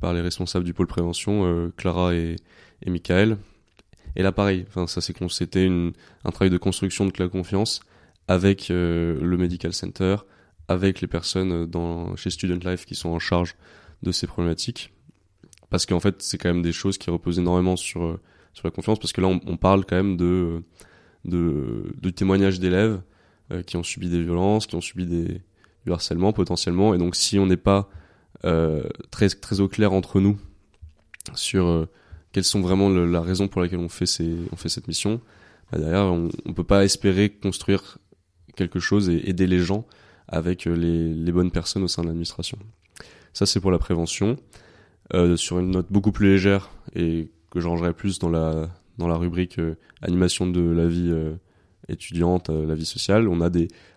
par 0.00 0.12
les 0.14 0.20
responsables 0.20 0.64
du 0.64 0.74
pôle 0.74 0.86
prévention, 0.86 1.72
Clara 1.76 2.14
et, 2.14 2.36
et 2.82 2.90
Michael. 2.90 3.38
Et 4.16 4.22
là, 4.22 4.32
pareil, 4.32 4.66
ça 4.86 5.00
c'était 5.00 5.68
un 5.68 6.30
travail 6.30 6.50
de 6.50 6.58
construction 6.58 7.06
de 7.06 7.12
la 7.18 7.28
confiance 7.28 7.80
avec 8.28 8.70
euh, 8.70 9.18
le 9.20 9.36
medical 9.36 9.72
center, 9.72 10.16
avec 10.68 11.00
les 11.00 11.06
personnes 11.06 11.66
dans 11.66 12.14
chez 12.16 12.30
Student 12.30 12.70
Life 12.70 12.86
qui 12.86 12.94
sont 12.94 13.08
en 13.08 13.18
charge 13.18 13.56
de 14.02 14.12
ces 14.12 14.26
problématiques, 14.26 14.92
parce 15.68 15.86
qu'en 15.86 16.00
fait, 16.00 16.22
c'est 16.22 16.38
quand 16.38 16.48
même 16.48 16.62
des 16.62 16.72
choses 16.72 16.98
qui 16.98 17.10
reposent 17.10 17.38
énormément 17.38 17.76
sur 17.76 18.04
euh, 18.04 18.20
sur 18.52 18.66
la 18.66 18.70
confiance, 18.72 18.98
parce 18.98 19.12
que 19.12 19.20
là, 19.20 19.28
on, 19.28 19.56
parle 19.56 19.84
quand 19.84 19.96
même 19.96 20.16
de 20.16 20.62
de, 21.24 22.10
témoignages 22.10 22.58
d'élèves 22.58 23.00
euh, 23.52 23.62
qui 23.62 23.76
ont 23.76 23.82
subi 23.82 24.08
des 24.08 24.22
violences, 24.22 24.66
qui 24.66 24.74
ont 24.74 24.80
subi 24.80 25.06
des, 25.06 25.40
du 25.84 25.92
harcèlement 25.92 26.32
potentiellement. 26.32 26.94
Et 26.94 26.98
donc 26.98 27.16
si 27.16 27.38
on 27.38 27.46
n'est 27.46 27.56
pas 27.56 27.88
euh, 28.44 28.84
très, 29.10 29.28
très 29.28 29.60
au 29.60 29.68
clair 29.68 29.92
entre 29.92 30.20
nous 30.20 30.38
sur 31.34 31.66
euh, 31.66 31.86
quelles 32.32 32.44
sont 32.44 32.60
vraiment 32.60 32.88
la 32.88 33.20
raison 33.20 33.48
pour 33.48 33.60
laquelle 33.60 33.78
on 33.78 33.88
fait, 33.88 34.06
cette 34.06 34.88
mission, 34.88 35.20
bah 35.72 35.78
derrière 35.78 36.04
on 36.04 36.28
ne 36.46 36.52
peut 36.52 36.64
pas 36.64 36.84
espérer 36.84 37.30
construire 37.30 37.98
quelque 38.56 38.78
chose 38.78 39.08
et 39.08 39.28
aider 39.28 39.46
les 39.46 39.60
gens 39.60 39.86
avec 40.28 40.66
euh, 40.66 40.74
les, 40.74 41.32
bonnes 41.32 41.50
personnes 41.50 41.82
au 41.82 41.88
sein 41.88 42.02
de 42.02 42.08
l'administration. 42.08 42.58
Ça 43.32 43.46
c'est 43.46 43.60
pour 43.60 43.70
la 43.70 43.78
prévention. 43.78 44.36
Euh, 45.12 45.36
sur 45.36 45.58
une 45.58 45.72
note 45.72 45.88
beaucoup 45.90 46.12
plus 46.12 46.28
légère 46.28 46.70
et 46.94 47.32
que 47.50 47.58
je 47.58 47.66
rangerai 47.66 47.92
plus 47.92 48.20
dans 48.20 48.30
la, 48.30 48.70
rubrique 48.98 49.58
euh, 49.58 49.74
animation 50.02 50.46
de 50.46 50.60
la 50.60 50.86
vie 50.86 51.12
étudiante, 51.88 52.48
la 52.48 52.76
vie 52.76 52.86
sociale, 52.86 53.26
on 53.26 53.40
a 53.40 53.50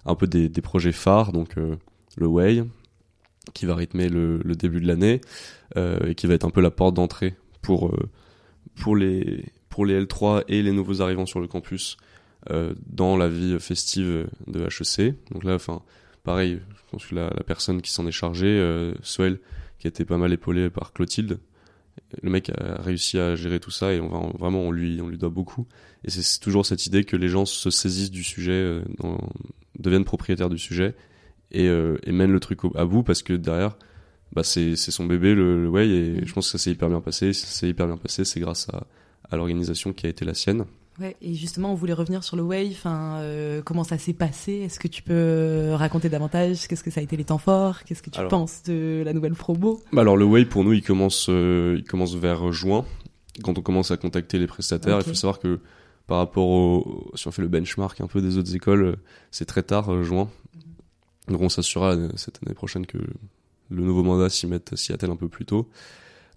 un 0.05 0.15
peu 0.15 0.25
des, 0.25 0.49
projets 0.61 0.91
phares, 0.91 1.31
donc 1.31 1.55
le 1.55 2.25
Way, 2.25 2.63
qui 3.53 3.67
va 3.67 3.75
rythmer 3.75 4.09
le, 4.09 4.39
début 4.55 4.81
de 4.81 4.87
l'année 4.87 5.21
et 5.75 6.15
qui 6.15 6.25
va 6.25 6.33
être 6.33 6.45
un 6.45 6.49
peu 6.49 6.61
la 6.61 6.71
porte 6.71 6.95
d'entrée 6.95 7.35
pour, 7.61 7.93
pour, 8.75 8.95
les, 8.95 9.45
pour 9.69 9.85
les 9.85 10.01
L3 10.03 10.43
et 10.47 10.61
les 10.61 10.71
nouveaux 10.71 11.01
arrivants 11.01 11.25
sur 11.25 11.39
le 11.39 11.47
campus 11.47 11.97
euh, 12.51 12.73
dans 12.87 13.15
la 13.15 13.29
vie 13.29 13.57
festive 13.59 14.27
de 14.47 14.61
HEC. 14.65 15.15
Donc 15.31 15.43
là, 15.43 15.55
enfin, 15.55 15.81
pareil, 16.23 16.59
je 16.75 16.81
pense 16.91 17.05
que 17.05 17.15
la, 17.15 17.29
personne 17.45 17.81
qui 17.81 17.91
s'en 17.91 18.05
est 18.05 18.11
chargée, 18.11 18.47
euh, 18.47 18.93
Swell, 19.01 19.39
qui 19.79 19.87
a 19.87 19.89
été 19.89 20.05
pas 20.05 20.17
mal 20.17 20.33
épaulée 20.33 20.69
par 20.69 20.93
Clotilde, 20.93 21.39
le 22.21 22.29
mec 22.29 22.49
a 22.49 22.81
réussi 22.81 23.19
à 23.19 23.35
gérer 23.35 23.59
tout 23.59 23.71
ça 23.71 23.93
et 23.93 23.99
on 23.99 24.09
va 24.09 24.19
vraiment 24.37 24.61
on 24.61 24.71
lui 24.71 24.99
on 24.99 25.07
lui 25.07 25.17
doit 25.17 25.29
beaucoup 25.29 25.67
et 26.03 26.09
c'est- 26.09 26.41
toujours 26.41 26.65
cette 26.65 26.87
idée 26.87 27.03
que 27.03 27.15
les 27.15 27.27
gens 27.27 27.45
se 27.45 27.69
saisissent 27.69 28.09
du 28.09 28.23
sujet 28.23 28.51
euh, 28.51 28.81
deviennent 29.77 30.03
propriétaires 30.03 30.49
du 30.49 30.57
sujet 30.57 30.95
et, 31.51 31.69
mènent 32.07 32.31
le 32.31 32.39
truc 32.39 32.61
à 32.73 32.85
bout 32.85 33.03
parce 33.03 33.21
que 33.21 33.33
derrière 33.33 33.77
bah 34.35 34.43
c'est 34.43 34.75
son 34.75 35.05
bébé 35.05 35.35
le, 35.35 35.61
le 35.63 35.69
way 35.69 35.87
et 35.87 36.25
je 36.25 36.33
pense 36.33 36.51
que 36.51 36.57
ça 36.57 36.63
s'est 36.63 36.71
hyper 36.71 36.89
bien 36.89 37.01
passé. 37.01 37.33
Ça 37.33 37.47
s'est 37.47 37.69
hyper 37.69 37.87
bien 37.87 37.97
passé 37.97 38.25
c'est 38.25 38.39
grâce 38.39 38.67
à, 38.69 38.85
à 39.29 39.37
l'organisation 39.37 39.93
qui 39.93 40.05
a 40.05 40.09
été 40.09 40.25
la 40.25 40.33
sienne. 40.33 40.65
Ouais, 40.99 41.15
et 41.23 41.33
justement, 41.33 41.71
on 41.71 41.75
voulait 41.75 41.93
revenir 41.93 42.23
sur 42.23 42.35
le 42.37 42.43
Wave. 42.43 42.67
Enfin, 42.71 43.15
euh, 43.21 43.63
comment 43.63 43.83
ça 43.83 43.97
s'est 43.97 44.13
passé? 44.13 44.51
Est-ce 44.53 44.79
que 44.79 44.87
tu 44.87 45.01
peux 45.01 45.71
raconter 45.73 46.07
davantage? 46.07 46.67
Qu'est-ce 46.67 46.83
que 46.83 46.91
ça 46.91 46.99
a 46.99 47.03
été 47.03 47.17
les 47.17 47.23
temps 47.23 47.39
forts? 47.39 47.83
Qu'est-ce 47.83 48.03
que 48.03 48.11
tu 48.11 48.19
Alors- 48.19 48.29
penses 48.29 48.61
de 48.63 49.01
la 49.03 49.11
nouvelle 49.13 49.33
promo? 49.33 49.81
Bah 49.91 50.01
alors 50.01 50.17
le 50.17 50.25
way 50.25 50.45
pour 50.45 50.63
nous 50.63 50.73
il 50.73 50.83
commence 50.83 51.27
euh, 51.29 51.77
il 51.79 51.83
commence 51.83 52.13
vers 52.15 52.51
juin 52.51 52.85
quand 53.43 53.57
on 53.57 53.61
commence 53.63 53.89
à 53.89 53.97
contacter 53.97 54.37
les 54.37 54.45
prestataires. 54.45 54.99
Il 54.99 55.03
faut 55.05 55.13
savoir 55.15 55.39
que 55.39 55.59
par 56.05 56.19
rapport 56.19 56.47
au 56.47 57.11
si 57.15 57.27
on 57.27 57.31
fait 57.31 57.41
le 57.41 57.47
benchmark 57.47 57.99
un 58.01 58.07
peu 58.07 58.21
des 58.21 58.37
autres 58.37 58.55
écoles, 58.55 58.83
euh, 58.83 58.95
c'est 59.31 59.45
très 59.45 59.63
tard 59.63 59.91
euh, 59.91 60.03
juin. 60.03 60.29
Donc 61.27 61.41
on 61.41 61.49
s'assurera 61.49 61.95
euh, 61.95 62.09
cette 62.17 62.39
année 62.45 62.53
prochaine 62.53 62.85
que 62.85 62.99
le 63.73 63.83
nouveau 63.83 64.03
mandat 64.03 64.29
s'y 64.29 64.47
mette 64.47 64.75
s'y 64.75 64.93
attelle 64.93 65.11
un 65.11 65.15
peu 65.15 65.27
plus 65.27 65.45
tôt. 65.45 65.69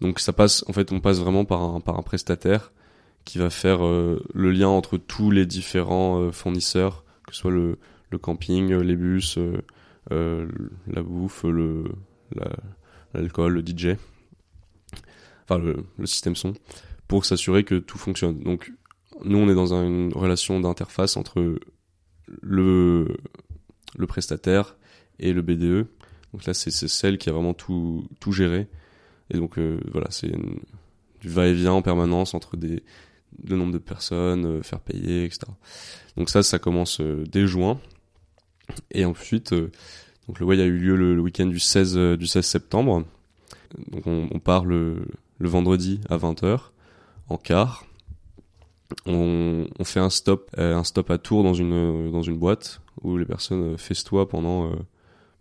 Donc 0.01 0.21
ça 0.21 0.33
passe 0.33 0.65
en 0.69 0.73
fait 0.73 0.93
on 0.93 1.01
passe 1.01 1.19
vraiment 1.21 1.45
par 1.45 1.63
un 1.63 1.81
par 1.81 1.99
un 1.99 2.03
prestataire 2.03 2.73
qui 3.25 3.39
va 3.39 3.51
faire 3.51 3.85
euh, 3.85 4.23
le 4.35 4.51
lien 4.53 4.69
entre 4.69 4.97
tous 4.99 5.31
les 5.31 5.47
différents 5.47 6.21
euh, 6.21 6.33
fournisseurs, 6.33 7.05
que 7.27 7.35
ce 7.35 7.41
soit 7.43 7.51
le 7.51 7.79
le 8.11 8.19
camping, 8.19 8.73
euh, 8.73 8.83
les 8.83 8.95
bus, 8.97 9.39
la 10.11 11.03
bouffe, 11.03 11.45
le 11.45 11.85
la, 12.35 12.51
l'alcool, 13.15 13.55
le 13.55 13.61
DJ, 13.67 13.97
enfin 15.45 15.59
le, 15.59 15.77
le 15.99 16.07
système 16.07 16.37
son, 16.37 16.55
pour 17.09 17.25
s'assurer 17.25 17.65
que 17.65 17.77
tout 17.77 17.99
fonctionne. 17.99 18.39
Donc 18.41 18.73
nous 19.25 19.39
on 19.39 19.49
est 19.49 19.55
dans 19.55 19.75
un- 19.75 19.87
une 19.87 20.13
relation 20.13 20.61
d'interface 20.61 21.17
entre 21.17 21.59
le, 22.43 23.09
le 23.97 24.07
prestataire 24.07 24.77
et 25.19 25.33
le 25.33 25.43
BDE. 25.43 25.87
Donc 26.33 26.45
là 26.45 26.55
c'est 26.55 26.71
celle 26.71 27.19
qui 27.19 27.29
a 27.29 27.33
vraiment 27.33 27.55
tout, 27.55 28.07
tout 28.21 28.33
géré. 28.33 28.69
Et 29.31 29.39
donc 29.39 29.59
euh, 29.59 29.81
voilà, 29.91 30.07
c'est 30.11 30.33
du 31.21 31.29
va-et-vient 31.29 31.73
en 31.73 31.83
permanence 31.83 32.35
entre 32.35 32.57
des, 32.57 32.83
le 33.45 33.57
nombre 33.57 33.73
de 33.73 33.79
personnes, 33.79 34.47
euh, 34.47 34.63
faire 34.63 34.81
payer, 34.81 35.25
etc. 35.25 35.47
Donc 36.17 36.31
ça, 36.31 36.43
ça 36.43 36.59
commence 36.59 37.01
euh, 37.01 37.25
dès 37.31 37.47
juin. 37.47 37.79
Et 38.91 39.05
ensuite, 39.05 39.53
euh, 39.53 39.71
donc 40.27 40.41
le 40.41 40.47
way 40.47 40.61
a 40.61 40.65
eu 40.65 40.79
lieu 40.79 40.97
le, 40.97 41.15
le 41.15 41.21
week-end 41.21 41.47
du 41.47 41.59
16, 41.59 41.97
euh, 41.97 42.17
du 42.17 42.27
16 42.27 42.45
septembre. 42.45 43.05
Donc 43.89 44.07
on, 44.07 44.29
on 44.33 44.39
part 44.39 44.65
le, 44.65 45.07
le 45.39 45.49
vendredi 45.49 46.01
à 46.09 46.17
20h 46.17 46.61
en 47.29 47.37
car. 47.37 47.85
On, 49.05 49.67
on 49.79 49.85
fait 49.85 49.99
un 49.99 50.11
stop, 50.11 50.49
un 50.57 50.85
stop 50.85 51.11
à 51.11 51.19
Tours 51.19 51.43
dans 51.43 51.55
une, 51.55 52.13
dans 52.13 52.23
une 52.23 52.39
boîte 52.39 52.81
où 53.03 53.17
les 53.17 53.25
personnes 53.25 53.77
festoient 53.77 54.29
pendant, 54.29 54.71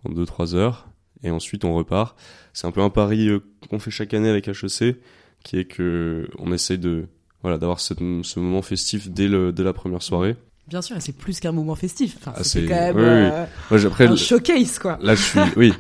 pendant 0.05 0.21
2-3 0.21 0.55
heures. 0.55 0.87
Et 1.23 1.31
ensuite 1.31 1.65
on 1.65 1.73
repart. 1.73 2.17
C'est 2.53 2.67
un 2.67 2.71
peu 2.71 2.81
un 2.81 2.89
pari 2.89 3.29
euh, 3.29 3.39
qu'on 3.69 3.79
fait 3.79 3.91
chaque 3.91 4.13
année 4.13 4.29
avec 4.29 4.47
HEC, 4.47 4.97
qui 5.43 5.57
est 5.57 5.65
que 5.65 6.27
on 6.39 6.51
essaye 6.53 6.77
de 6.77 7.07
voilà 7.41 7.57
d'avoir 7.57 7.79
cette- 7.79 7.99
ce 7.99 8.39
moment 8.39 8.61
festif 8.61 9.09
dès, 9.09 9.27
le, 9.27 9.51
dès 9.51 9.63
la 9.63 9.73
première 9.73 10.01
soirée. 10.03 10.35
Bien 10.67 10.81
sûr, 10.81 10.95
c'est 10.99 11.15
plus 11.15 11.39
qu'un 11.39 11.51
moment 11.51 11.75
festif. 11.75 12.15
Enfin, 12.19 12.33
Ah, 12.35 12.43
c'est 12.43 12.65
quand 12.65 12.73
même 12.73 12.95
oui, 12.95 13.01
oui. 13.03 13.07
euh, 13.09 13.45
Moi, 13.69 13.79
j'ai- 13.79 13.87
après, 13.87 14.07
un 14.07 14.15
showcase, 14.15 14.79
quoi. 14.79 14.97
Là, 15.01 15.13
je 15.15 15.21
suis, 15.21 15.39
oui, 15.57 15.73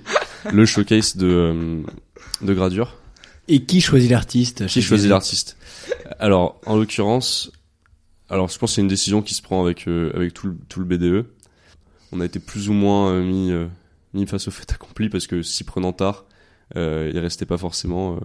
le 0.51 0.65
showcase 0.65 1.17
de, 1.17 1.25
euh, 1.27 1.81
de 2.41 2.53
gradure. 2.53 2.95
Et 3.47 3.63
qui 3.65 3.81
choisit 3.81 4.09
l'artiste 4.11 4.65
Qui 4.67 4.81
choisit 4.83 5.09
l'artiste? 5.09 5.57
Alors, 6.19 6.59
en 6.67 6.77
l'occurrence, 6.77 7.51
alors 8.29 8.47
je 8.49 8.57
pense 8.59 8.71
que 8.71 8.75
c'est 8.75 8.81
une 8.81 8.87
décision 8.87 9.21
qui 9.23 9.33
se 9.35 9.41
prend 9.41 9.63
avec 9.63 9.87
euh, 9.87 10.11
avec 10.15 10.33
tout 10.33 10.47
le, 10.47 10.57
tout 10.69 10.79
le 10.79 10.85
BDE. 10.85 11.25
On 12.11 12.21
a 12.21 12.25
été 12.25 12.39
plus 12.39 12.69
ou 12.69 12.73
moins 12.73 13.09
euh, 13.11 13.23
mis 13.23 13.51
face 14.27 14.47
au 14.47 14.51
fait 14.51 14.71
accompli 14.71 15.09
parce 15.09 15.27
que 15.27 15.41
s'y 15.41 15.63
prenant 15.63 15.91
tard, 15.93 16.25
euh, 16.77 17.11
il 17.13 17.19
restait 17.19 17.45
pas 17.45 17.57
forcément. 17.57 18.15
euh, 18.15 18.19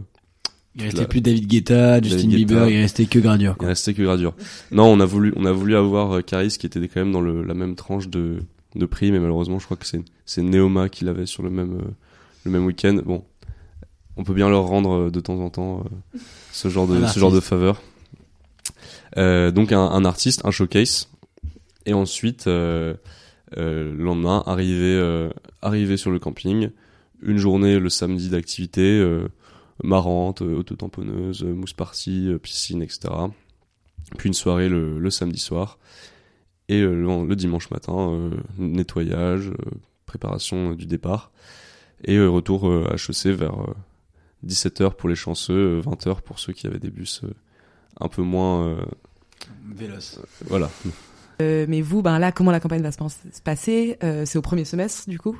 Il 0.76 0.82
restait 0.84 1.00
La- 1.00 1.08
plus 1.08 1.20
David 1.20 1.46
Guetta, 1.48 2.00
Justin 2.00 2.16
David 2.28 2.34
Bieber, 2.36 2.64
Guetta. 2.66 2.70
il 2.70 2.80
restait 2.80 3.04
que 3.06 3.18
Gradure. 3.18 3.56
il 3.60 3.66
restait 3.66 3.92
que 3.94 4.02
gradure. 4.02 4.34
Non, 4.70 4.84
on 4.86 5.00
a 5.00 5.04
voulu 5.04 5.32
on 5.36 5.44
a 5.44 5.52
voulu 5.52 5.74
avoir 5.76 6.12
euh, 6.12 6.20
Caris 6.22 6.56
qui 6.58 6.66
était 6.66 6.80
quand 6.86 7.00
même 7.00 7.12
dans 7.12 7.20
le, 7.20 7.42
la 7.42 7.54
même 7.54 7.74
tranche 7.74 8.08
de 8.08 8.38
de 8.76 8.86
prix, 8.86 9.10
mais 9.10 9.18
malheureusement, 9.18 9.58
je 9.58 9.64
crois 9.64 9.76
que 9.76 9.84
c'est 9.86 10.00
c'est 10.26 10.42
Neoma 10.42 10.88
qui 10.88 11.04
l'avait 11.04 11.26
sur 11.26 11.42
le 11.42 11.50
même 11.50 11.80
le 12.44 12.50
même 12.52 12.64
week-end. 12.66 13.00
Bon, 13.04 13.24
on 14.16 14.22
peut 14.24 14.32
bien 14.34 14.48
leur 14.48 14.64
rendre 14.66 15.10
de 15.10 15.20
temps 15.20 15.40
en 15.40 15.50
temps 15.50 15.84
ce 16.52 16.68
genre 16.68 16.86
de 16.86 17.04
ce 17.06 17.18
genre 17.18 17.32
de 17.32 17.40
faveur. 17.40 17.82
Euh, 19.16 19.50
donc 19.50 19.72
un, 19.72 19.80
un 19.80 20.04
artiste, 20.04 20.42
un 20.44 20.50
showcase, 20.52 21.08
et 21.84 21.92
ensuite 21.94 22.46
euh, 22.46 22.94
le 23.56 23.92
lendemain 23.92 24.42
arriver 24.46 24.94
euh, 24.96 25.30
arriver 25.62 25.96
sur 25.96 26.10
le 26.10 26.18
camping, 26.18 26.70
une 27.22 27.38
journée 27.38 27.78
le 27.78 27.88
samedi 27.88 28.28
d'activité 28.28 28.82
euh, 28.82 29.28
marrante, 29.82 30.42
euh, 30.42 30.58
auto-tamponneuse, 30.58 31.42
euh, 31.42 31.54
mousse 31.54 31.74
euh, 32.08 32.38
piscine, 32.38 32.82
etc. 32.82 33.08
Puis 34.18 34.28
une 34.28 34.34
soirée 34.34 34.68
le, 34.68 34.98
le 34.98 35.10
samedi 35.10 35.38
soir 35.38 35.78
et 36.68 36.80
euh, 36.80 36.94
le, 36.94 37.26
le 37.26 37.36
dimanche 37.36 37.70
matin 37.70 38.12
euh, 38.12 38.30
nettoyage, 38.58 39.48
euh, 39.48 39.70
préparation 40.06 40.72
euh, 40.72 40.74
du 40.74 40.86
départ 40.86 41.30
et 42.04 42.16
euh, 42.16 42.28
retour 42.28 42.68
euh, 42.68 42.88
à 42.90 42.94
HEC 42.94 43.34
vers 43.34 43.56
17h 44.46 44.94
pour 44.94 45.08
les 45.08 45.14
chanceux, 45.14 45.80
20h 45.80 46.22
pour 46.22 46.38
ceux 46.38 46.52
qui 46.52 46.66
avaient 46.66 46.78
des 46.78 46.90
bus 46.90 47.22
euh, 47.24 47.34
un 48.00 48.08
peu 48.08 48.22
moins 48.22 48.66
euh, 48.66 48.84
Véloce. 49.74 50.20
voilà 50.46 50.70
Euh, 51.40 51.66
mais 51.68 51.80
vous, 51.80 52.02
ben 52.02 52.18
là, 52.18 52.32
comment 52.32 52.50
la 52.50 52.60
campagne 52.60 52.82
va 52.82 52.92
se, 52.92 52.98
passer 53.44 53.96
Euh, 54.02 54.24
C'est 54.26 54.38
au 54.38 54.42
premier 54.42 54.64
semestre, 54.64 55.08
du 55.08 55.18
coup? 55.18 55.38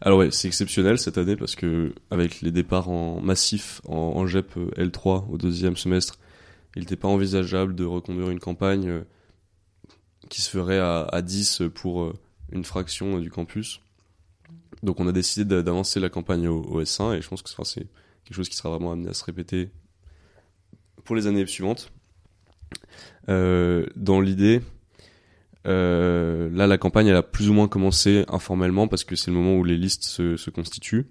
Alors 0.00 0.18
ouais, 0.20 0.30
c'est 0.30 0.46
exceptionnel 0.46 0.96
cette 0.98 1.18
année 1.18 1.34
parce 1.34 1.56
que 1.56 1.92
avec 2.12 2.40
les 2.40 2.52
départs 2.52 2.88
en 2.88 3.20
massif 3.20 3.80
en, 3.88 3.96
en 3.96 4.26
GEP 4.28 4.56
euh, 4.56 4.70
L3 4.76 5.28
au 5.28 5.36
deuxième 5.38 5.76
semestre, 5.76 6.18
il 6.76 6.80
n'était 6.82 6.94
pas 6.96 7.08
envisageable 7.08 7.74
de 7.74 7.84
reconduire 7.84 8.30
une 8.30 8.38
campagne 8.38 9.02
qui 10.28 10.40
se 10.40 10.48
ferait 10.50 10.78
à, 10.78 11.00
à 11.02 11.20
10 11.20 11.62
pour 11.74 12.12
une 12.52 12.64
fraction 12.64 13.18
du 13.18 13.28
campus. 13.28 13.80
Donc 14.84 15.00
on 15.00 15.08
a 15.08 15.12
décidé 15.12 15.44
d'a- 15.44 15.62
d'avancer 15.62 15.98
la 15.98 16.10
campagne 16.10 16.46
au, 16.46 16.60
au 16.62 16.80
S1 16.80 17.16
et 17.16 17.20
je 17.20 17.28
pense 17.28 17.42
que 17.42 17.50
c'est 17.64 17.86
quelque 18.24 18.36
chose 18.36 18.48
qui 18.48 18.56
sera 18.56 18.70
vraiment 18.70 18.92
amené 18.92 19.08
à 19.08 19.14
se 19.14 19.24
répéter 19.24 19.70
pour 21.04 21.16
les 21.16 21.26
années 21.26 21.44
suivantes. 21.46 21.90
Dans 23.26 24.20
l'idée, 24.20 24.62
euh, 25.68 26.48
là, 26.52 26.66
la 26.66 26.78
campagne, 26.78 27.08
elle 27.08 27.16
a 27.16 27.22
plus 27.22 27.50
ou 27.50 27.52
moins 27.52 27.68
commencé 27.68 28.24
informellement 28.28 28.88
parce 28.88 29.04
que 29.04 29.16
c'est 29.16 29.30
le 29.30 29.36
moment 29.36 29.56
où 29.56 29.64
les 29.64 29.76
listes 29.76 30.04
se, 30.04 30.50
constituent. 30.50 31.06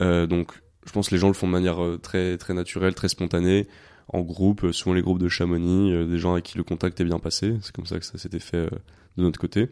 Euh, 0.00 0.26
donc, 0.26 0.52
je 0.86 0.92
pense 0.92 1.08
que 1.08 1.14
les 1.14 1.20
gens 1.20 1.28
le 1.28 1.34
font 1.34 1.46
de 1.46 1.52
manière 1.52 1.82
euh, 1.82 1.98
très 1.98 2.38
très 2.38 2.54
naturelle, 2.54 2.94
très 2.94 3.08
spontanée, 3.08 3.68
en 4.08 4.22
groupe, 4.22 4.72
souvent 4.72 4.94
les 4.94 5.02
groupes 5.02 5.18
de 5.18 5.28
Chamonix, 5.28 6.06
des 6.06 6.18
gens 6.18 6.32
avec 6.32 6.44
qui 6.44 6.58
le 6.58 6.64
contact 6.64 7.00
est 7.00 7.04
bien 7.04 7.18
passé. 7.18 7.56
C'est 7.60 7.74
comme 7.74 7.86
ça 7.86 7.98
que 7.98 8.04
ça 8.04 8.18
s'était 8.18 8.40
fait 8.40 8.68
de 9.16 9.22
notre 9.22 9.38
côté. 9.38 9.68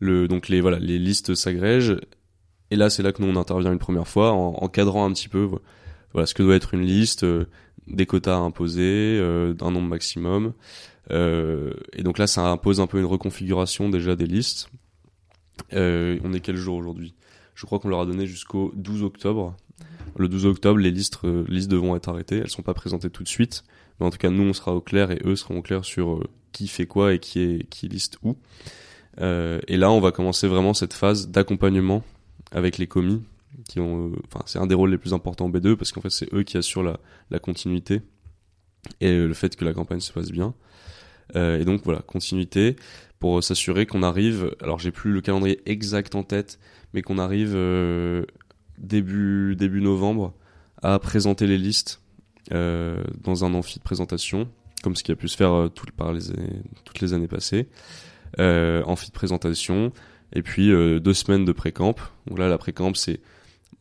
Donc 0.00 0.48
les 0.48 0.60
listes 0.98 1.34
s'agrègent. 1.34 1.96
Et 2.70 2.76
là, 2.76 2.90
c'est 2.90 3.02
là 3.02 3.12
que 3.12 3.22
nous 3.22 3.28
on 3.28 3.40
intervient 3.40 3.72
une 3.72 3.78
première 3.78 4.06
fois, 4.06 4.32
en 4.32 4.54
encadrant 4.62 5.06
un 5.06 5.12
petit 5.12 5.28
peu 5.28 5.48
voilà 6.12 6.26
ce 6.26 6.34
que 6.34 6.42
doit 6.42 6.54
être 6.54 6.74
une 6.74 6.82
liste, 6.82 7.24
des 7.86 8.06
quotas 8.06 8.36
à 8.36 8.38
imposer, 8.38 9.18
d'un 9.54 9.70
nombre 9.70 9.88
maximum. 9.88 10.52
Euh, 11.10 11.72
et 11.92 12.02
donc 12.02 12.18
là, 12.18 12.26
ça 12.26 12.46
impose 12.48 12.80
un 12.80 12.86
peu 12.86 12.98
une 12.98 13.04
reconfiguration 13.04 13.88
déjà 13.88 14.16
des 14.16 14.26
listes. 14.26 14.70
Euh, 15.72 16.18
on 16.24 16.32
est 16.32 16.40
quel 16.40 16.56
jour 16.56 16.76
aujourd'hui? 16.76 17.14
Je 17.54 17.66
crois 17.66 17.78
qu'on 17.78 17.88
leur 17.88 18.00
a 18.00 18.06
donné 18.06 18.26
jusqu'au 18.26 18.72
12 18.74 19.02
octobre. 19.02 19.56
Le 20.16 20.28
12 20.28 20.46
octobre, 20.46 20.78
les 20.78 20.90
listes, 20.90 21.18
euh, 21.24 21.44
listes 21.48 21.70
devront 21.70 21.96
être 21.96 22.08
arrêtées. 22.08 22.38
Elles 22.38 22.50
sont 22.50 22.62
pas 22.62 22.74
présentées 22.74 23.10
tout 23.10 23.22
de 23.22 23.28
suite, 23.28 23.64
mais 23.98 24.06
en 24.06 24.10
tout 24.10 24.18
cas, 24.18 24.30
nous, 24.30 24.42
on 24.42 24.52
sera 24.52 24.74
au 24.74 24.80
clair 24.80 25.10
et 25.10 25.20
eux 25.24 25.36
seront 25.36 25.58
au 25.58 25.62
clair 25.62 25.84
sur 25.84 26.26
qui 26.52 26.68
fait 26.68 26.86
quoi 26.86 27.14
et 27.14 27.18
qui 27.18 27.40
est 27.40 27.68
qui 27.68 27.88
liste 27.88 28.18
où. 28.22 28.36
Euh, 29.20 29.60
et 29.68 29.76
là, 29.76 29.90
on 29.90 30.00
va 30.00 30.12
commencer 30.12 30.48
vraiment 30.48 30.74
cette 30.74 30.94
phase 30.94 31.28
d'accompagnement 31.28 32.02
avec 32.52 32.78
les 32.78 32.86
commis, 32.86 33.22
qui 33.68 33.80
ont, 33.80 34.12
enfin, 34.26 34.42
c'est 34.46 34.58
un 34.58 34.66
des 34.66 34.74
rôles 34.74 34.90
les 34.90 34.98
plus 34.98 35.14
importants 35.14 35.46
en 35.46 35.50
B2 35.50 35.76
parce 35.76 35.92
qu'en 35.92 36.00
fait, 36.00 36.10
c'est 36.10 36.32
eux 36.32 36.42
qui 36.42 36.56
assurent 36.56 36.82
la, 36.82 36.98
la 37.30 37.38
continuité 37.38 38.02
et 39.00 39.10
euh, 39.10 39.26
le 39.26 39.34
fait 39.34 39.56
que 39.56 39.64
la 39.64 39.72
campagne 39.72 40.00
se 40.00 40.12
passe 40.12 40.30
bien. 40.30 40.54
Euh, 41.36 41.58
et 41.58 41.64
donc 41.64 41.82
voilà, 41.84 42.00
continuité 42.00 42.76
pour 43.18 43.42
s'assurer 43.42 43.86
qu'on 43.86 44.02
arrive. 44.02 44.54
Alors 44.62 44.78
j'ai 44.78 44.90
plus 44.90 45.12
le 45.12 45.20
calendrier 45.20 45.60
exact 45.66 46.14
en 46.14 46.22
tête, 46.22 46.58
mais 46.92 47.02
qu'on 47.02 47.18
arrive 47.18 47.52
euh, 47.54 48.24
début 48.78 49.56
début 49.56 49.80
novembre 49.80 50.34
à 50.82 50.98
présenter 50.98 51.46
les 51.46 51.58
listes 51.58 52.02
euh, 52.52 53.02
dans 53.22 53.44
un 53.44 53.54
amphi 53.54 53.78
de 53.78 53.84
présentation, 53.84 54.48
comme 54.82 54.96
ce 54.96 55.02
qui 55.02 55.12
a 55.12 55.16
pu 55.16 55.28
se 55.28 55.36
faire 55.36 55.52
euh, 55.52 55.68
tout, 55.68 55.86
par 55.96 56.12
les 56.12 56.20
toutes 56.84 57.00
les 57.00 57.14
années 57.14 57.28
passées. 57.28 57.68
Euh, 58.40 58.82
amphi 58.84 59.08
de 59.08 59.12
présentation, 59.12 59.92
et 60.32 60.42
puis 60.42 60.72
euh, 60.72 60.98
deux 60.98 61.14
semaines 61.14 61.44
de 61.44 61.52
pré-camp. 61.52 61.94
Donc 62.26 62.38
là, 62.38 62.48
la 62.48 62.58
pré-camp 62.58 62.94
c'est 62.94 63.20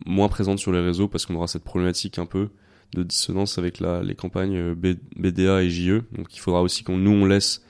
moins 0.06 0.28
présente 0.28 0.60
sur 0.60 0.72
les 0.72 0.80
réseaux 0.80 1.08
parce 1.08 1.26
qu'on 1.26 1.36
aura 1.36 1.48
cette 1.48 1.64
problématique 1.64 2.20
un 2.20 2.26
peu 2.26 2.50
de 2.96 3.04
dissonance 3.04 3.58
avec 3.58 3.80
la, 3.80 4.02
les 4.04 4.16
campagnes 4.16 4.58
euh, 4.58 4.96
BDA 5.16 5.64
et 5.64 5.70
JE. 5.70 6.02
Donc 6.12 6.36
il 6.36 6.40
faudra 6.40 6.62
aussi 6.62 6.84
qu'on 6.84 6.98
nous 6.98 7.12
on 7.12 7.26
laisse 7.26 7.62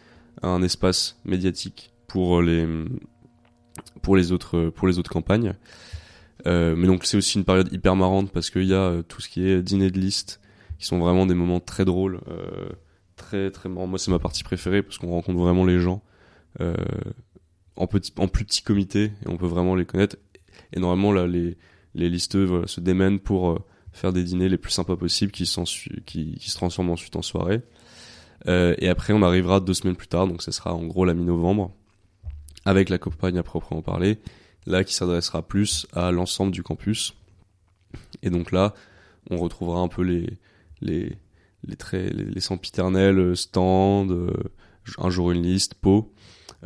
un 0.41 0.62
espace 0.62 1.19
médiatique 1.25 1.93
pour 2.07 2.41
les 2.41 2.67
pour 4.01 4.15
les 4.15 4.31
autres 4.31 4.69
pour 4.69 4.88
les 4.88 4.99
autres 4.99 5.12
campagnes. 5.12 5.55
Euh, 6.45 6.75
mais 6.75 6.88
donc 6.88 7.05
c'est 7.05 7.17
aussi 7.17 7.38
une 7.38 7.45
période 7.45 7.71
hyper 7.71 7.95
marrante 7.95 8.31
parce 8.31 8.49
qu'il 8.49 8.65
y 8.65 8.73
a 8.73 8.81
euh, 8.81 9.01
tout 9.01 9.21
ce 9.21 9.29
qui 9.29 9.47
est 9.47 9.62
dîner 9.62 9.91
de 9.91 9.99
liste 9.99 10.41
qui 10.77 10.86
sont 10.86 10.99
vraiment 10.99 11.25
des 11.25 11.36
moments 11.36 11.62
très 11.62 11.86
drôles, 11.86 12.19
euh, 12.27 12.69
très 13.15 13.51
très 13.51 13.69
marrants. 13.69 13.88
Moi 13.88 13.99
c'est 13.99 14.12
ma 14.12 14.19
partie 14.19 14.43
préférée 14.43 14.83
parce 14.83 14.97
qu'on 14.97 15.12
rencontre 15.12 15.39
vraiment 15.39 15.65
les 15.65 15.79
gens 15.79 16.03
euh, 16.62 16.75
en 17.75 17.88
petit 17.88 18.13
en 18.17 18.27
plus 18.27 18.45
petit 18.45 18.62
comité 18.62 19.05
et 19.05 19.27
on 19.27 19.38
peut 19.38 19.47
vraiment 19.47 19.75
les 19.75 19.86
connaître. 19.86 20.17
Et 20.73 20.79
normalement 20.79 21.12
là 21.12 21.25
les 21.27 21.57
les 21.95 22.09
listeux 22.09 22.45
voilà, 22.45 22.67
se 22.67 22.81
démènent 22.81 23.19
pour 23.19 23.51
euh, 23.51 23.59
faire 23.93 24.12
des 24.12 24.23
dîners 24.23 24.49
les 24.49 24.58
plus 24.58 24.71
sympas 24.71 24.95
possibles 24.95 25.32
qui, 25.32 25.45
qui, 26.06 26.36
qui 26.36 26.49
se 26.49 26.56
transforment 26.56 26.91
ensuite 26.91 27.15
en 27.15 27.21
soirée. 27.21 27.62
Euh, 28.47 28.75
et 28.79 28.89
après, 28.89 29.13
on 29.13 29.21
arrivera 29.21 29.60
deux 29.60 29.73
semaines 29.73 29.95
plus 29.95 30.08
tard, 30.08 30.27
donc 30.27 30.41
ce 30.41 30.51
sera 30.51 30.73
en 30.73 30.86
gros 30.86 31.06
la 31.06 31.13
mi-novembre, 31.13 31.71
avec 32.65 32.89
la 32.89 32.97
campagne 32.97 33.38
à 33.38 33.43
proprement 33.43 33.82
parler, 33.82 34.19
là 34.65 34.84
qui 34.84 34.93
s'adressera 34.93 35.41
plus 35.41 35.88
à 35.93 36.12
l'ensemble 36.12 36.51
du 36.51 36.63
campus. 36.63 37.13
Et 38.21 38.29
donc 38.29 38.51
là, 38.51 38.73
on 39.29 39.38
retrouvera 39.38 39.79
un 39.79 39.88
peu 39.88 40.01
les, 40.01 40.38
les, 40.82 41.17
les 41.63 41.75
traits, 41.75 42.13
les, 42.13 42.25
les 42.25 42.41
sempiternels 42.41 43.19
euh, 43.19 43.36
stands, 43.36 44.10
euh, 44.10 44.34
un 44.97 45.10
jour 45.10 45.32
une 45.32 45.43
liste, 45.43 45.75
pot, 45.75 46.13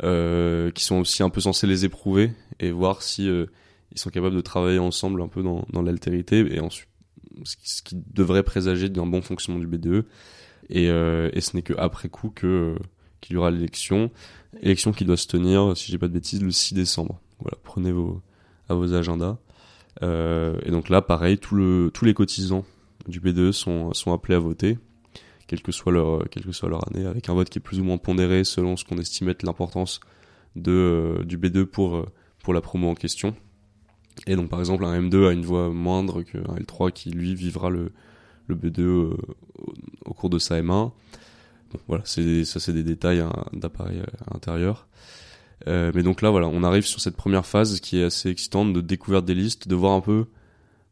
euh, 0.04 0.70
qui 0.70 0.84
sont 0.84 0.96
aussi 0.96 1.22
un 1.22 1.30
peu 1.30 1.40
censés 1.40 1.66
les 1.66 1.84
éprouver 1.84 2.32
et 2.60 2.70
voir 2.70 3.02
si 3.02 3.28
euh, 3.28 3.46
ils 3.92 3.98
sont 3.98 4.10
capables 4.10 4.36
de 4.36 4.40
travailler 4.40 4.78
ensemble 4.78 5.20
un 5.22 5.28
peu 5.28 5.42
dans, 5.42 5.64
dans 5.70 5.82
l'altérité 5.82 6.46
et 6.54 6.60
ensuite 6.60 6.88
ce 7.44 7.82
qui, 7.82 7.96
devrait 8.14 8.42
présager 8.42 8.88
d'un 8.88 9.06
bon 9.06 9.22
fonctionnement 9.22 9.60
du 9.60 9.66
BDE 9.66 10.04
et, 10.70 10.88
euh, 10.90 11.30
et 11.32 11.40
ce 11.40 11.56
n'est 11.56 11.62
que 11.62 11.74
après 11.78 12.08
coup 12.08 12.30
que 12.30 12.46
euh, 12.46 12.78
qu'il 13.20 13.34
y 13.34 13.36
aura 13.36 13.50
l'élection. 13.50 14.10
Élection 14.60 14.92
qui 14.92 15.04
doit 15.04 15.16
se 15.16 15.26
tenir 15.26 15.76
si 15.76 15.90
j'ai 15.90 15.98
pas 15.98 16.08
de 16.08 16.12
bêtises 16.12 16.42
le 16.42 16.50
6 16.50 16.74
décembre. 16.74 17.20
Voilà 17.40 17.56
prenez 17.62 17.92
vos 17.92 18.22
à 18.68 18.74
vos 18.74 18.94
agendas. 18.94 19.38
Euh, 20.02 20.58
et 20.64 20.70
donc 20.70 20.88
là 20.88 21.02
pareil 21.02 21.38
le 21.52 21.90
tous 21.92 22.04
les 22.04 22.14
cotisants 22.14 22.64
du 23.08 23.20
BDE 23.20 23.50
sont 23.50 23.92
sont 23.94 24.12
appelés 24.12 24.36
à 24.36 24.38
voter 24.38 24.78
quelle 25.48 25.60
que 25.60 25.72
soit 25.72 25.90
leur 25.90 26.28
quelle 26.30 26.44
que 26.44 26.52
soit 26.52 26.68
leur 26.68 26.86
année 26.88 27.04
avec 27.04 27.28
un 27.28 27.34
vote 27.34 27.48
qui 27.48 27.58
est 27.58 27.62
plus 27.62 27.80
ou 27.80 27.84
moins 27.84 27.98
pondéré 27.98 28.44
selon 28.44 28.76
ce 28.76 28.84
qu'on 28.84 28.98
estime 28.98 29.28
être 29.28 29.42
l'importance 29.42 29.98
de 30.54 30.70
euh, 30.70 31.24
du 31.24 31.36
B2 31.36 31.64
pour 31.64 32.06
pour 32.44 32.54
la 32.54 32.60
promo 32.60 32.88
en 32.90 32.94
question 32.94 33.34
et 34.26 34.36
donc 34.36 34.48
par 34.48 34.58
exemple 34.60 34.84
un 34.84 35.00
M2 35.00 35.28
a 35.28 35.32
une 35.32 35.44
voix 35.44 35.70
moindre 35.70 36.22
qu'un 36.22 36.40
L3 36.40 36.92
qui 36.92 37.10
lui 37.10 37.34
vivra 37.34 37.70
le, 37.70 37.92
le 38.46 38.54
B2 38.54 38.80
euh, 38.80 39.16
au, 40.04 40.14
cours 40.14 40.30
de 40.30 40.38
sa 40.38 40.60
M1. 40.60 40.64
Bon, 40.66 40.92
voilà, 41.86 42.02
c'est 42.06 42.44
ça 42.44 42.60
c'est 42.60 42.72
des 42.72 42.82
détails 42.82 43.20
hein, 43.20 43.32
d'appareil 43.52 44.00
à 44.00 44.34
l'intérieur. 44.34 44.86
Euh, 45.66 45.92
mais 45.94 46.02
donc 46.02 46.22
là 46.22 46.30
voilà, 46.30 46.48
on 46.48 46.62
arrive 46.62 46.86
sur 46.86 47.00
cette 47.00 47.16
première 47.16 47.46
phase 47.46 47.80
qui 47.80 47.98
est 47.98 48.04
assez 48.04 48.30
excitante 48.30 48.72
de 48.72 48.80
découverte 48.80 49.24
des 49.24 49.34
listes, 49.34 49.68
de 49.68 49.74
voir 49.74 49.92
un 49.92 50.00
peu 50.00 50.26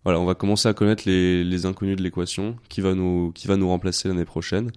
voilà, 0.05 0.21
on 0.21 0.25
va 0.25 0.37
commencer 0.37 0.69
à 0.69 0.73
connaître 0.73 1.03
les, 1.07 1.43
les 1.43 1.67
inconnus 1.67 1.97
de 1.97 2.03
l'équation, 2.05 2.55
qui 2.69 2.81
va 2.81 2.95
nous 2.95 3.33
qui 3.35 3.49
va 3.49 3.57
nous 3.57 3.69
remplacer 3.69 4.07
l'année 4.09 4.25
prochaine. 4.25 4.71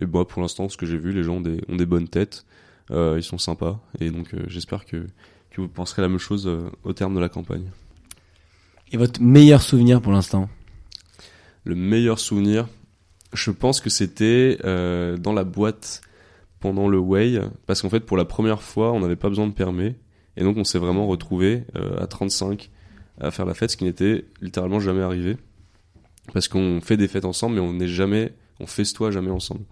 Et 0.00 0.06
moi 0.06 0.26
pour 0.26 0.42
l'instant 0.42 0.68
ce 0.68 0.76
que 0.76 0.86
j'ai 0.86 0.98
vu, 0.98 1.12
les 1.12 1.22
gens 1.22 1.36
ont 1.36 1.40
des, 1.40 1.60
ont 1.68 1.76
des 1.76 1.86
bonnes 1.86 2.08
têtes, 2.08 2.44
euh, 2.90 3.14
ils 3.16 3.22
sont 3.22 3.38
sympas 3.38 3.80
et 4.00 4.10
donc 4.10 4.34
euh, 4.34 4.42
j'espère 4.48 4.84
que 4.84 5.06
que 5.50 5.60
vous 5.60 5.68
penserez 5.68 6.02
la 6.02 6.08
même 6.08 6.18
chose 6.18 6.46
euh, 6.46 6.70
au 6.82 6.92
terme 6.92 7.14
de 7.14 7.20
la 7.20 7.28
campagne. 7.28 7.70
Et 8.92 8.98
votre 8.98 9.22
meilleur 9.22 9.62
souvenir 9.62 10.02
pour 10.02 10.12
l'instant 10.12 10.50
Le 11.64 11.74
meilleur 11.74 12.18
souvenir, 12.18 12.68
je 13.32 13.50
pense 13.50 13.80
que 13.80 13.88
c'était 13.88 14.58
euh, 14.64 15.16
dans 15.16 15.32
la 15.32 15.44
boîte 15.44 16.02
pendant 16.60 16.88
le 16.88 16.98
Way, 16.98 17.40
parce 17.66 17.80
qu'en 17.80 17.88
fait 17.88 18.00
pour 18.00 18.18
la 18.18 18.26
première 18.26 18.60
fois 18.60 18.92
on 18.92 19.00
n'avait 19.00 19.16
pas 19.16 19.30
besoin 19.30 19.46
de 19.46 19.54
permis, 19.54 19.94
et 20.36 20.44
donc 20.44 20.58
on 20.58 20.64
s'est 20.64 20.78
vraiment 20.78 21.06
retrouvé 21.06 21.64
euh, 21.74 22.02
à 22.02 22.06
35 22.06 22.70
à 23.18 23.30
faire 23.30 23.46
la 23.46 23.54
fête, 23.54 23.70
ce 23.70 23.78
qui 23.78 23.84
n'était 23.84 24.26
littéralement 24.42 24.78
jamais 24.78 25.00
arrivé, 25.00 25.38
parce 26.34 26.48
qu'on 26.48 26.80
fait 26.82 26.98
des 26.98 27.08
fêtes 27.08 27.24
ensemble, 27.24 27.54
mais 27.54 27.60
on 27.62 27.72
n'est 27.72 27.88
jamais, 27.88 28.34
on 28.60 28.66
festoie 28.66 29.10
jamais 29.10 29.30
ensemble. 29.30 29.64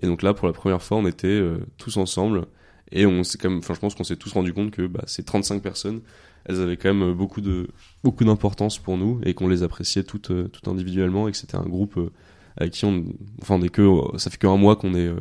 Et 0.00 0.06
donc 0.06 0.22
là 0.22 0.32
pour 0.32 0.46
la 0.46 0.52
première 0.52 0.80
fois 0.80 0.96
on 0.96 1.06
était 1.06 1.26
euh, 1.26 1.58
tous 1.76 1.96
ensemble, 1.96 2.46
et 2.92 3.04
on 3.04 3.24
s'est 3.24 3.36
quand 3.36 3.50
même, 3.50 3.62
je 3.62 3.80
pense 3.80 3.96
qu'on 3.96 4.04
s'est 4.04 4.16
tous 4.16 4.32
rendu 4.32 4.52
compte 4.52 4.70
que 4.70 4.86
bah, 4.86 5.02
ces 5.06 5.24
35 5.24 5.60
personnes, 5.60 6.02
elles 6.44 6.60
avaient 6.60 6.76
quand 6.76 6.92
même 6.92 7.12
beaucoup 7.12 7.40
de 7.40 7.68
beaucoup 8.02 8.24
d'importance 8.24 8.78
pour 8.78 8.96
nous 8.96 9.20
et 9.24 9.34
qu'on 9.34 9.48
les 9.48 9.62
appréciait 9.62 10.04
toutes, 10.04 10.30
euh, 10.30 10.48
toutes 10.48 10.68
individuellement 10.68 11.28
et 11.28 11.32
que 11.32 11.36
c'était 11.36 11.56
un 11.56 11.66
groupe 11.66 11.96
euh, 11.98 12.10
avec 12.56 12.72
qui 12.72 12.84
on, 12.84 13.04
enfin, 13.42 13.56
on 13.56 13.62
est 13.62 13.68
que, 13.68 13.86
ça 14.16 14.30
fait 14.30 14.38
qu'un 14.38 14.56
mois 14.56 14.76
qu'on 14.76 14.94
est, 14.94 15.06
euh, 15.06 15.20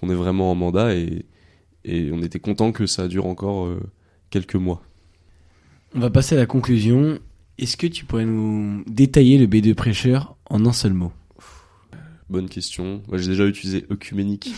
qu'on 0.00 0.08
est 0.10 0.14
vraiment 0.14 0.50
en 0.50 0.54
mandat 0.54 0.94
et, 0.94 1.26
et 1.84 2.10
on 2.12 2.22
était 2.22 2.38
content 2.40 2.72
que 2.72 2.86
ça 2.86 3.08
dure 3.08 3.26
encore 3.26 3.68
quelques 4.30 4.54
mois. 4.54 4.82
On 5.94 6.00
va 6.00 6.10
passer 6.10 6.36
à 6.36 6.38
la 6.38 6.46
conclusion. 6.46 7.18
Est-ce 7.58 7.76
que 7.76 7.86
tu 7.86 8.04
pourrais 8.04 8.24
nous 8.24 8.82
détailler 8.86 9.36
le 9.36 9.46
B2 9.46 9.74
prêcheur 9.74 10.36
en 10.48 10.64
un 10.64 10.72
seul 10.72 10.94
mot? 10.94 11.12
Bonne 12.30 12.48
question. 12.48 13.02
Moi, 13.08 13.18
j'ai 13.18 13.28
déjà 13.28 13.46
utilisé 13.46 13.84
œcuménique. 13.90 14.54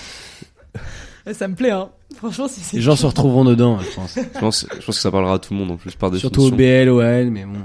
Ça 1.32 1.48
me 1.48 1.54
plaît, 1.54 1.70
hein. 1.70 1.90
Franchement, 2.16 2.48
si 2.48 2.60
c'est. 2.60 2.76
Les 2.76 2.82
gens 2.82 2.96
se 2.96 3.06
retrouveront 3.06 3.44
dedans, 3.44 3.78
je 3.80 3.94
pense. 3.94 4.14
Je 4.16 4.38
pense, 4.38 4.66
je 4.70 4.84
pense 4.84 4.96
que 4.96 5.02
ça 5.02 5.10
parlera 5.10 5.34
à 5.34 5.38
tout 5.38 5.54
le 5.54 5.58
monde 5.58 5.70
en 5.70 5.76
plus 5.76 5.94
par 5.94 6.14
Surtout 6.16 6.42
au 6.42 6.50
définition. 6.50 6.84
BL, 6.84 6.88
OL, 6.90 7.30
mais 7.30 7.44
bon. 7.44 7.60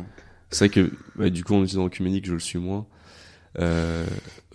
C'est 0.50 0.67
vrai 0.67 0.69
que 0.69 1.28
du 1.30 1.43
coup 1.43 1.56
en 1.56 1.60
utilisant 1.63 1.86
œcuménique, 1.86 2.26
je 2.26 2.34
le 2.34 2.39
suis 2.39 2.58
moins. 2.58 2.86
Euh, 3.60 4.06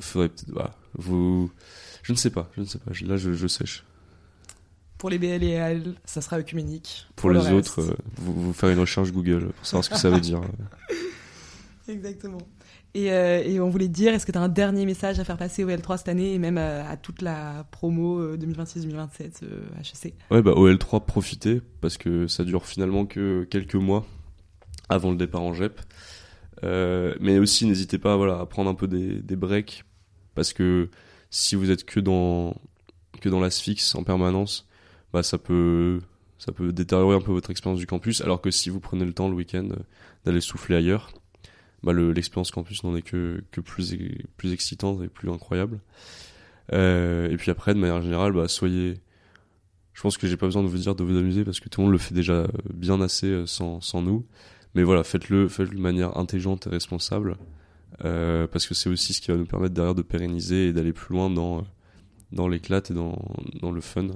faudrait 0.00 0.28
peut-être, 0.28 0.50
voilà, 0.50 0.74
vous, 0.94 1.50
je 2.02 2.12
ne 2.12 2.16
sais 2.16 2.30
pas, 2.30 2.50
je 2.56 2.62
ne 2.62 2.66
sais 2.66 2.78
pas. 2.78 2.92
Là, 3.02 3.16
je, 3.16 3.32
je 3.32 3.46
sèche. 3.46 3.84
Pour 4.98 5.10
les 5.10 5.18
BL 5.18 5.42
et 5.44 5.58
AL, 5.58 5.94
ça 6.04 6.20
sera 6.20 6.38
œcuménique. 6.38 7.06
Pour, 7.16 7.30
le 7.30 7.40
les 7.40 7.50
autres, 7.50 7.82
euh, 7.82 7.96
vous, 8.16 8.32
vous 8.32 8.52
faire 8.52 8.70
une 8.70 8.78
recherche 8.78 9.12
Google 9.12 9.52
pour 9.52 9.66
savoir 9.66 9.84
ce 9.84 9.90
que 9.90 9.98
ça 9.98 10.08
veut 10.08 10.20
dire. 10.20 10.40
Exactement. 11.88 12.38
Et, 12.94 13.10
euh, 13.10 13.42
et 13.44 13.58
on 13.60 13.68
voulait 13.68 13.88
te 13.88 13.92
dire, 13.92 14.14
est-ce 14.14 14.24
que 14.24 14.30
tu 14.30 14.38
as 14.38 14.40
un 14.40 14.48
dernier 14.48 14.86
message 14.86 15.18
à 15.18 15.24
faire 15.24 15.36
passer 15.36 15.64
au 15.64 15.68
L3 15.68 15.98
cette 15.98 16.08
année 16.08 16.32
et 16.32 16.38
même 16.38 16.58
euh, 16.58 16.88
à 16.88 16.96
toute 16.96 17.22
la 17.22 17.66
promo 17.72 18.20
euh, 18.20 18.36
2026-2027 18.36 19.42
euh, 19.42 19.62
HEC 19.80 20.14
Ouais, 20.30 20.42
bah 20.42 20.52
OL3, 20.52 21.04
profitez 21.04 21.60
parce 21.80 21.96
que 21.96 22.28
ça 22.28 22.44
dure 22.44 22.66
finalement 22.66 23.04
que 23.04 23.44
quelques 23.50 23.74
mois 23.74 24.06
avant 24.88 25.10
le 25.10 25.16
départ 25.16 25.42
en 25.42 25.52
GEP. 25.52 25.80
Euh, 26.62 27.14
mais 27.20 27.38
aussi, 27.38 27.66
n'hésitez 27.66 27.98
pas, 27.98 28.16
voilà, 28.16 28.38
à 28.38 28.46
prendre 28.46 28.70
un 28.70 28.74
peu 28.74 28.86
des, 28.86 29.36
breaks 29.36 29.84
parce 30.34 30.52
que 30.52 30.88
si 31.30 31.56
vous 31.56 31.70
êtes 31.70 31.84
que 31.84 32.00
dans 32.00 32.54
que 33.20 33.28
dans 33.28 33.42
en 33.42 34.04
permanence, 34.04 34.68
bah 35.12 35.22
ça 35.22 35.38
peut 35.38 36.00
ça 36.38 36.52
peut 36.52 36.72
détériorer 36.72 37.16
un 37.16 37.20
peu 37.20 37.32
votre 37.32 37.50
expérience 37.50 37.80
du 37.80 37.86
campus. 37.86 38.20
Alors 38.20 38.40
que 38.40 38.50
si 38.50 38.70
vous 38.70 38.80
prenez 38.80 39.04
le 39.04 39.12
temps 39.12 39.28
le 39.28 39.34
week-end 39.34 39.68
euh, 39.70 39.82
d'aller 40.24 40.40
souffler 40.40 40.76
ailleurs, 40.76 41.12
bah 41.84 41.92
le- 41.92 42.12
l'expérience 42.12 42.50
campus 42.50 42.82
n'en 42.84 42.96
est 42.96 43.02
que 43.02 43.42
plus 43.66 43.94
excitante 44.52 45.02
et 45.02 45.08
plus 45.08 45.30
incroyable. 45.30 45.80
Euh, 46.72 47.28
et 47.30 47.36
puis 47.36 47.50
après, 47.50 47.74
de 47.74 47.78
manière 47.78 48.00
générale, 48.02 48.32
bah 48.32 48.48
soyez 48.48 48.94
je 49.92 50.02
pense 50.02 50.18
que 50.18 50.26
j'ai 50.26 50.36
pas 50.36 50.46
besoin 50.46 50.62
de 50.64 50.68
vous 50.68 50.76
dire 50.78 50.94
de 50.96 51.04
vous 51.04 51.16
amuser 51.16 51.44
parce 51.44 51.60
que 51.60 51.68
tout 51.68 51.80
le 51.80 51.84
monde 51.84 51.92
le 51.92 51.98
fait 51.98 52.14
déjà 52.14 52.32
euh, 52.32 52.46
bien 52.72 53.00
assez 53.00 53.28
euh, 53.28 53.46
sans, 53.46 53.80
nous. 54.02 54.26
Mais 54.74 54.82
voilà, 54.82 55.04
faites-le, 55.04 55.46
de 55.46 55.78
manière 55.78 56.16
intelligente 56.18 56.66
et 56.66 56.70
responsable. 56.70 57.36
euh, 58.04 58.46
parce 58.48 58.66
que 58.66 58.74
c'est 58.74 58.88
aussi 58.90 59.12
ce 59.14 59.20
qui 59.20 59.30
va 59.30 59.36
nous 59.36 59.46
permettre 59.46 59.74
derrière 59.74 59.94
de 59.94 60.02
pérenniser 60.02 60.68
et 60.68 60.72
d'aller 60.72 60.92
plus 60.92 61.14
loin 61.14 61.30
dans, 61.30 61.58
euh, 61.58 61.62
dans 62.32 62.48
l'éclat 62.48 62.82
et 62.90 62.92
dans, 62.94 63.16
dans 63.60 63.70
le 63.70 63.80
fun. 63.80 64.08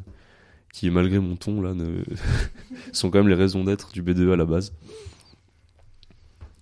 Qui, 0.72 0.90
malgré 0.90 1.18
mon 1.20 1.37
ton, 1.37 1.62
là, 1.62 1.74
ne... 1.74 2.02
sont 2.92 3.11
quand 3.11 3.18
même 3.18 3.28
les 3.28 3.35
raisons 3.37 3.62
d'être 3.64 3.92
du 3.92 4.02
B2 4.02 4.33
à 4.33 4.37
la 4.37 4.44
base. 4.46 4.72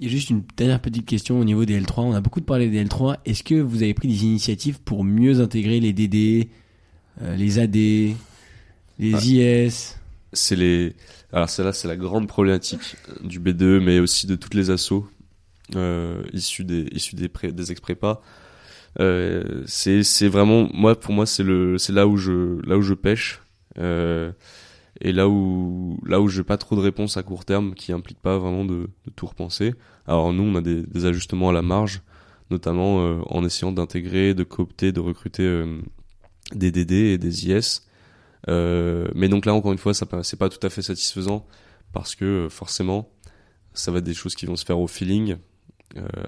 Il 0.00 0.06
y 0.06 0.10
a 0.10 0.12
juste 0.12 0.28
une 0.30 0.42
dernière 0.56 0.80
petite 0.80 1.06
question 1.06 1.40
au 1.40 1.44
niveau 1.44 1.64
des 1.64 1.80
L3. 1.80 2.00
On 2.02 2.12
a 2.12 2.20
beaucoup 2.20 2.40
parlé 2.42 2.68
des 2.68 2.84
L3. 2.84 3.16
Est-ce 3.24 3.42
que 3.42 3.54
vous 3.54 3.82
avez 3.82 3.94
pris 3.94 4.08
des 4.08 4.24
initiatives 4.24 4.78
pour 4.80 5.04
mieux 5.04 5.40
intégrer 5.40 5.80
les 5.80 5.92
DD, 5.94 6.48
euh, 7.22 7.34
les 7.36 7.58
AD, 7.58 7.74
les 7.76 8.14
Ah. 9.14 9.20
IS 9.24 9.94
c'est 10.32 10.56
les 10.56 10.92
alors 11.32 11.48
celle-là 11.48 11.72
c'est 11.72 11.88
la 11.88 11.96
grande 11.96 12.28
problématique 12.28 12.96
du 13.22 13.40
B2 13.40 13.80
mais 13.80 14.00
aussi 14.00 14.26
de 14.26 14.36
toutes 14.36 14.52
les 14.54 14.68
assos 14.70 15.08
euh, 15.76 16.22
issus 16.34 16.64
des 16.64 16.88
issus 16.92 17.14
des 17.14 17.28
pré- 17.28 17.52
des 17.52 17.70
ex-prépa 17.72 18.20
euh, 19.00 19.62
c'est 19.66 20.28
vraiment 20.28 20.68
moi 20.74 20.98
pour 20.98 21.14
moi 21.14 21.24
c'est 21.24 21.42
le 21.42 21.78
c'est 21.78 21.92
là 21.92 22.06
où 22.06 22.16
je 22.18 22.60
là 22.68 22.76
où 22.76 22.82
je 22.82 22.92
pêche 22.92 23.40
euh, 23.78 24.30
et 25.00 25.12
là 25.12 25.28
où 25.28 25.98
là 26.06 26.20
où 26.20 26.28
j'ai 26.28 26.42
pas 26.42 26.56
trop 26.56 26.76
de 26.76 26.80
réponses 26.80 27.16
à 27.16 27.22
court 27.22 27.44
terme 27.44 27.74
qui 27.74 27.92
impliquent 27.92 28.22
pas 28.22 28.38
vraiment 28.38 28.64
de, 28.64 28.88
tout 29.14 29.26
repenser 29.26 29.74
alors 30.06 30.32
nous 30.32 30.42
on 30.42 30.54
a 30.54 30.60
des, 30.60 31.06
ajustements 31.06 31.50
à 31.50 31.52
la 31.52 31.62
marge 31.62 32.02
notamment 32.50 33.00
euh, 33.00 33.20
en 33.26 33.44
essayant 33.44 33.72
d'intégrer 33.72 34.34
de 34.34 34.44
coopter 34.44 34.92
de 34.92 35.00
recruter 35.00 35.42
euh, 35.42 35.80
des 36.54 36.70
DD 36.70 36.92
et 36.92 37.18
des 37.18 37.48
IS 37.48 37.86
euh, 38.48 39.08
mais 39.14 39.28
donc 39.28 39.46
là, 39.46 39.54
encore 39.54 39.72
une 39.72 39.78
fois, 39.78 39.94
ça 39.94 40.06
c'est 40.22 40.38
pas 40.38 40.48
tout 40.48 40.64
à 40.64 40.70
fait 40.70 40.82
satisfaisant 40.82 41.46
parce 41.92 42.14
que 42.14 42.24
euh, 42.24 42.48
forcément, 42.48 43.10
ça 43.74 43.90
va 43.90 43.98
être 43.98 44.04
des 44.04 44.14
choses 44.14 44.34
qui 44.34 44.46
vont 44.46 44.56
se 44.56 44.64
faire 44.64 44.78
au 44.78 44.86
feeling 44.86 45.36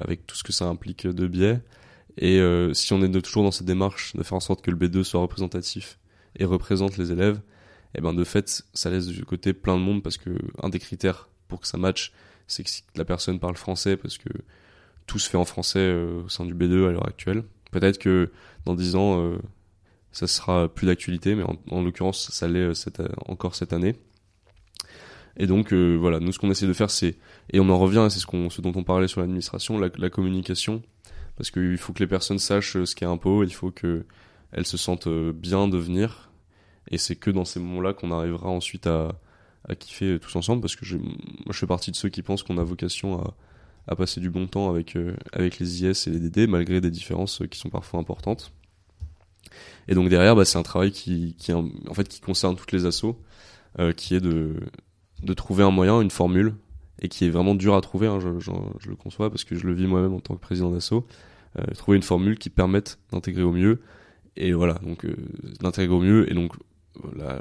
avec 0.00 0.26
tout 0.26 0.34
ce 0.34 0.44
que 0.44 0.52
ça 0.52 0.66
implique 0.66 1.06
de 1.06 1.26
biais. 1.26 1.60
Et 2.16 2.40
si 2.72 2.92
on 2.94 3.02
est 3.02 3.22
toujours 3.22 3.42
dans 3.42 3.50
cette 3.50 3.66
démarche 3.66 4.16
de 4.16 4.22
faire 4.22 4.34
en 4.34 4.40
sorte 4.40 4.62
que 4.62 4.70
le 4.70 4.78
B2 4.78 5.02
soit 5.02 5.20
représentatif 5.20 5.98
et 6.36 6.44
représente 6.44 6.96
les 6.96 7.12
élèves, 7.12 7.40
et 7.94 8.00
ben 8.00 8.14
de 8.14 8.24
fait, 8.24 8.62
ça 8.74 8.90
laisse 8.90 9.06
de 9.06 9.24
côté 9.24 9.52
plein 9.52 9.76
de 9.76 9.82
monde 9.82 10.02
parce 10.02 10.18
que 10.18 10.30
un 10.62 10.68
des 10.68 10.78
critères 10.78 11.28
pour 11.48 11.60
que 11.60 11.66
ça 11.66 11.78
matche, 11.78 12.12
c'est 12.46 12.62
que 12.62 12.70
la 12.96 13.04
personne 13.04 13.38
parle 13.38 13.56
français 13.56 13.96
parce 13.96 14.18
que 14.18 14.28
tout 15.06 15.18
se 15.18 15.28
fait 15.28 15.38
en 15.38 15.44
français 15.44 15.78
euh, 15.80 16.22
au 16.24 16.28
sein 16.28 16.44
du 16.44 16.54
B2 16.54 16.88
à 16.88 16.92
l'heure 16.92 17.08
actuelle. 17.08 17.44
Peut-être 17.70 17.98
que 17.98 18.30
dans 18.66 18.74
10 18.74 18.96
ans, 18.96 19.22
euh, 19.22 19.38
ça 20.12 20.26
sera 20.26 20.68
plus 20.68 20.86
d'actualité, 20.86 21.34
mais 21.34 21.44
en, 21.44 21.56
en 21.70 21.82
l'occurrence, 21.82 22.30
ça 22.30 22.48
l'est 22.48 22.58
euh, 22.58 22.74
cette, 22.74 23.02
encore 23.26 23.54
cette 23.54 23.72
année. 23.72 23.96
Et 25.38 25.46
donc, 25.46 25.72
euh, 25.72 25.96
voilà, 25.96 26.18
nous, 26.18 26.32
ce 26.32 26.38
qu'on 26.38 26.50
essaie 26.50 26.66
de 26.66 26.72
faire, 26.72 26.90
c'est, 26.90 27.16
et 27.52 27.60
on 27.60 27.68
en 27.70 27.78
revient, 27.78 28.08
c'est 28.10 28.18
ce, 28.18 28.60
dont 28.60 28.72
on 28.74 28.82
parlait 28.82 29.06
sur 29.06 29.20
l'administration, 29.20 29.78
la, 29.78 30.10
communication, 30.10 30.82
parce 31.36 31.52
qu'il 31.52 31.78
faut 31.78 31.92
que 31.92 32.00
les 32.00 32.08
personnes 32.08 32.40
sachent 32.40 32.76
euh, 32.76 32.84
ce 32.84 32.96
qu'est 32.96 33.06
un 33.06 33.16
pot, 33.16 33.44
il 33.44 33.54
faut 33.54 33.70
qu'elles 33.70 34.04
se 34.64 34.76
sentent 34.76 35.06
euh, 35.06 35.32
bien 35.32 35.68
de 35.68 35.78
venir, 35.78 36.27
et 36.90 36.98
c'est 36.98 37.16
que 37.16 37.30
dans 37.30 37.44
ces 37.44 37.60
moments-là 37.60 37.92
qu'on 37.92 38.10
arrivera 38.10 38.48
ensuite 38.48 38.86
à, 38.86 39.18
à 39.68 39.74
kiffer 39.74 40.14
euh, 40.14 40.18
tous 40.18 40.34
ensemble, 40.36 40.60
parce 40.60 40.76
que 40.76 40.84
je, 40.84 40.98
je 41.48 41.52
fais 41.52 41.66
partie 41.66 41.90
de 41.90 41.96
ceux 41.96 42.08
qui 42.08 42.22
pensent 42.22 42.42
qu'on 42.42 42.58
a 42.58 42.64
vocation 42.64 43.20
à, 43.20 43.34
à 43.86 43.96
passer 43.96 44.20
du 44.20 44.30
bon 44.30 44.46
temps 44.46 44.70
avec, 44.70 44.96
euh, 44.96 45.14
avec 45.32 45.58
les 45.58 45.84
IS 45.84 46.08
et 46.08 46.10
les 46.10 46.20
DD, 46.20 46.46
malgré 46.46 46.80
des 46.80 46.90
différences 46.90 47.42
euh, 47.42 47.46
qui 47.46 47.58
sont 47.58 47.70
parfois 47.70 48.00
importantes. 48.00 48.52
Et 49.88 49.94
donc 49.94 50.08
derrière, 50.08 50.36
bah, 50.36 50.44
c'est 50.44 50.58
un 50.58 50.62
travail 50.62 50.92
qui, 50.92 51.34
qui, 51.38 51.52
en 51.52 51.94
fait, 51.94 52.08
qui 52.08 52.20
concerne 52.20 52.56
toutes 52.56 52.72
les 52.72 52.84
assos, 52.84 53.16
qui 53.96 54.16
est 54.16 54.20
de, 54.20 54.56
de 55.22 55.34
trouver 55.34 55.62
un 55.62 55.70
moyen, 55.70 56.00
une 56.00 56.10
formule, 56.10 56.54
et 57.00 57.08
qui 57.08 57.24
est 57.26 57.30
vraiment 57.30 57.54
dur 57.54 57.74
à 57.74 57.80
trouver, 57.80 58.06
hein, 58.06 58.18
je, 58.20 58.38
je, 58.40 58.88
le 58.88 58.96
conçois 58.96 59.30
parce 59.30 59.44
que 59.44 59.54
je 59.54 59.66
le 59.66 59.72
vis 59.72 59.86
moi-même 59.86 60.12
en 60.12 60.20
tant 60.20 60.34
que 60.34 60.40
président 60.40 60.70
d'asso, 60.70 61.06
euh, 61.58 61.64
trouver 61.74 61.96
une 61.96 62.02
formule 62.02 62.38
qui 62.38 62.50
permette 62.50 62.98
d'intégrer 63.12 63.42
au 63.42 63.52
mieux, 63.52 63.80
et 64.36 64.52
voilà, 64.52 64.74
donc 64.82 65.06
d'intégrer 65.60 65.94
au 65.94 66.00
mieux, 66.00 66.30
et 66.30 66.34
donc 66.34 66.52
la, 67.16 67.40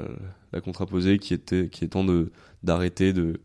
la 0.52 0.60
contraposée 0.60 1.18
qui 1.18 1.34
était 1.34 1.68
qui 1.68 1.84
étant 1.84 2.04
de 2.04 2.32
d'arrêter 2.62 3.12
de, 3.12 3.40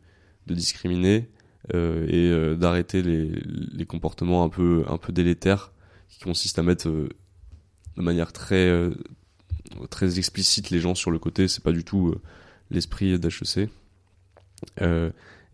discriminer 0.47 1.29
euh, 1.73 2.05
et 2.07 2.29
euh, 2.29 2.55
d'arrêter 2.55 3.01
les, 3.01 3.85
comportements 3.85 4.43
un 4.43 4.49
peu 4.49 4.83
un 4.87 4.97
peu 4.97 5.13
délétères 5.13 5.71
qui 6.09 6.19
consistent 6.19 6.59
à 6.59 6.63
mettre 6.63 6.89
euh, 6.89 7.09
de 7.97 8.01
manière 8.01 8.33
très 8.33 8.71
très 9.89 10.17
explicite 10.17 10.69
les 10.69 10.79
gens 10.79 10.95
sur 10.95 11.11
le 11.11 11.19
côté. 11.19 11.47
C'est 11.47 11.63
pas 11.63 11.71
du 11.71 11.83
tout 11.83 12.15
l'esprit 12.71 13.17
d'HEC 13.19 13.69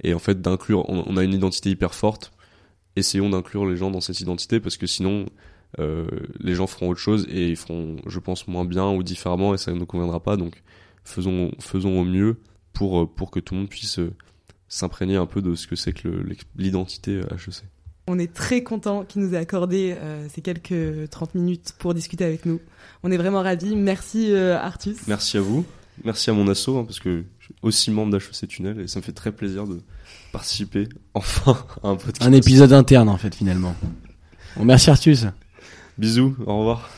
et 0.01 0.13
en 0.13 0.19
fait 0.19 0.41
d'inclure 0.41 0.87
on, 0.89 1.17
a 1.17 1.23
une 1.23 1.33
identité 1.33 1.69
hyper 1.69 1.93
forte. 1.93 2.31
Essayons 2.95 3.29
d'inclure 3.29 3.65
les 3.65 3.75
gens 3.75 3.91
dans 3.91 4.01
cette 4.01 4.19
identité 4.19 4.59
parce 4.59 4.77
que 4.77 4.87
sinon 4.87 5.25
les 5.77 6.55
gens 6.55 6.67
feront 6.67 6.89
autre 6.89 6.99
chose 6.99 7.27
et 7.29 7.49
ils 7.49 7.55
feront 7.55 7.97
je 8.05 8.19
pense 8.19 8.47
moins 8.47 8.65
bien 8.65 8.89
ou 8.89 9.03
différemment 9.03 9.53
et 9.53 9.57
ça 9.57 9.71
ne 9.71 9.77
nous 9.77 9.85
conviendra 9.85 10.19
pas 10.19 10.35
donc 10.35 10.63
faisons 11.03 11.51
faisons 11.59 11.99
au 11.99 12.03
mieux 12.03 12.37
pour 12.73 13.01
euh, 13.01 13.05
pour 13.05 13.31
que 13.31 13.39
tout 13.39 13.53
le 13.53 13.61
monde 13.61 13.69
puisse 13.69 13.99
euh, 13.99 14.13
s'imprégner 14.69 15.15
un 15.17 15.25
peu 15.25 15.41
de 15.41 15.55
ce 15.55 15.67
que 15.67 15.75
c'est 15.75 15.91
que 15.91 16.23
l'identité 16.55 17.15
euh, 17.15 17.35
HEC 17.35 17.63
On 18.07 18.19
est 18.19 18.33
très 18.33 18.63
content 18.63 19.03
qu'il 19.03 19.21
nous 19.23 19.33
ait 19.33 19.37
accordé 19.37 19.95
euh, 19.99 20.27
ces 20.33 20.41
quelques 20.41 21.09
30 21.09 21.35
minutes 21.35 21.73
pour 21.79 21.93
discuter 21.93 22.23
avec 22.23 22.45
nous. 22.45 22.61
On 23.03 23.11
est 23.11 23.17
vraiment 23.17 23.41
ravis. 23.41 23.75
Merci 23.75 24.31
euh, 24.31 24.57
Artus. 24.57 25.07
Merci 25.07 25.37
à 25.37 25.41
vous. 25.41 25.65
Merci 26.05 26.29
à 26.29 26.33
mon 26.33 26.47
asso, 26.47 26.69
hein, 26.69 26.85
parce 26.85 26.99
que 26.99 27.25
je 27.39 27.45
suis 27.45 27.55
aussi 27.61 27.91
membre 27.91 28.17
d'HEC 28.17 28.47
Tunnel 28.47 28.79
et 28.79 28.87
ça 28.87 28.99
me 28.99 29.03
fait 29.03 29.11
très 29.11 29.33
plaisir 29.33 29.67
de 29.67 29.81
participer 30.31 30.87
enfin 31.13 31.57
à 31.83 31.89
un 31.89 31.95
podcast. 31.95 32.21
Un 32.21 32.33
épisode 32.33 32.71
interne 32.71 33.09
en 33.09 33.17
fait 33.17 33.35
finalement. 33.35 33.75
Bon, 34.55 34.63
merci 34.65 34.89
Artus. 34.89 35.25
Bisous, 35.99 36.33
au 36.47 36.59
revoir. 36.59 36.89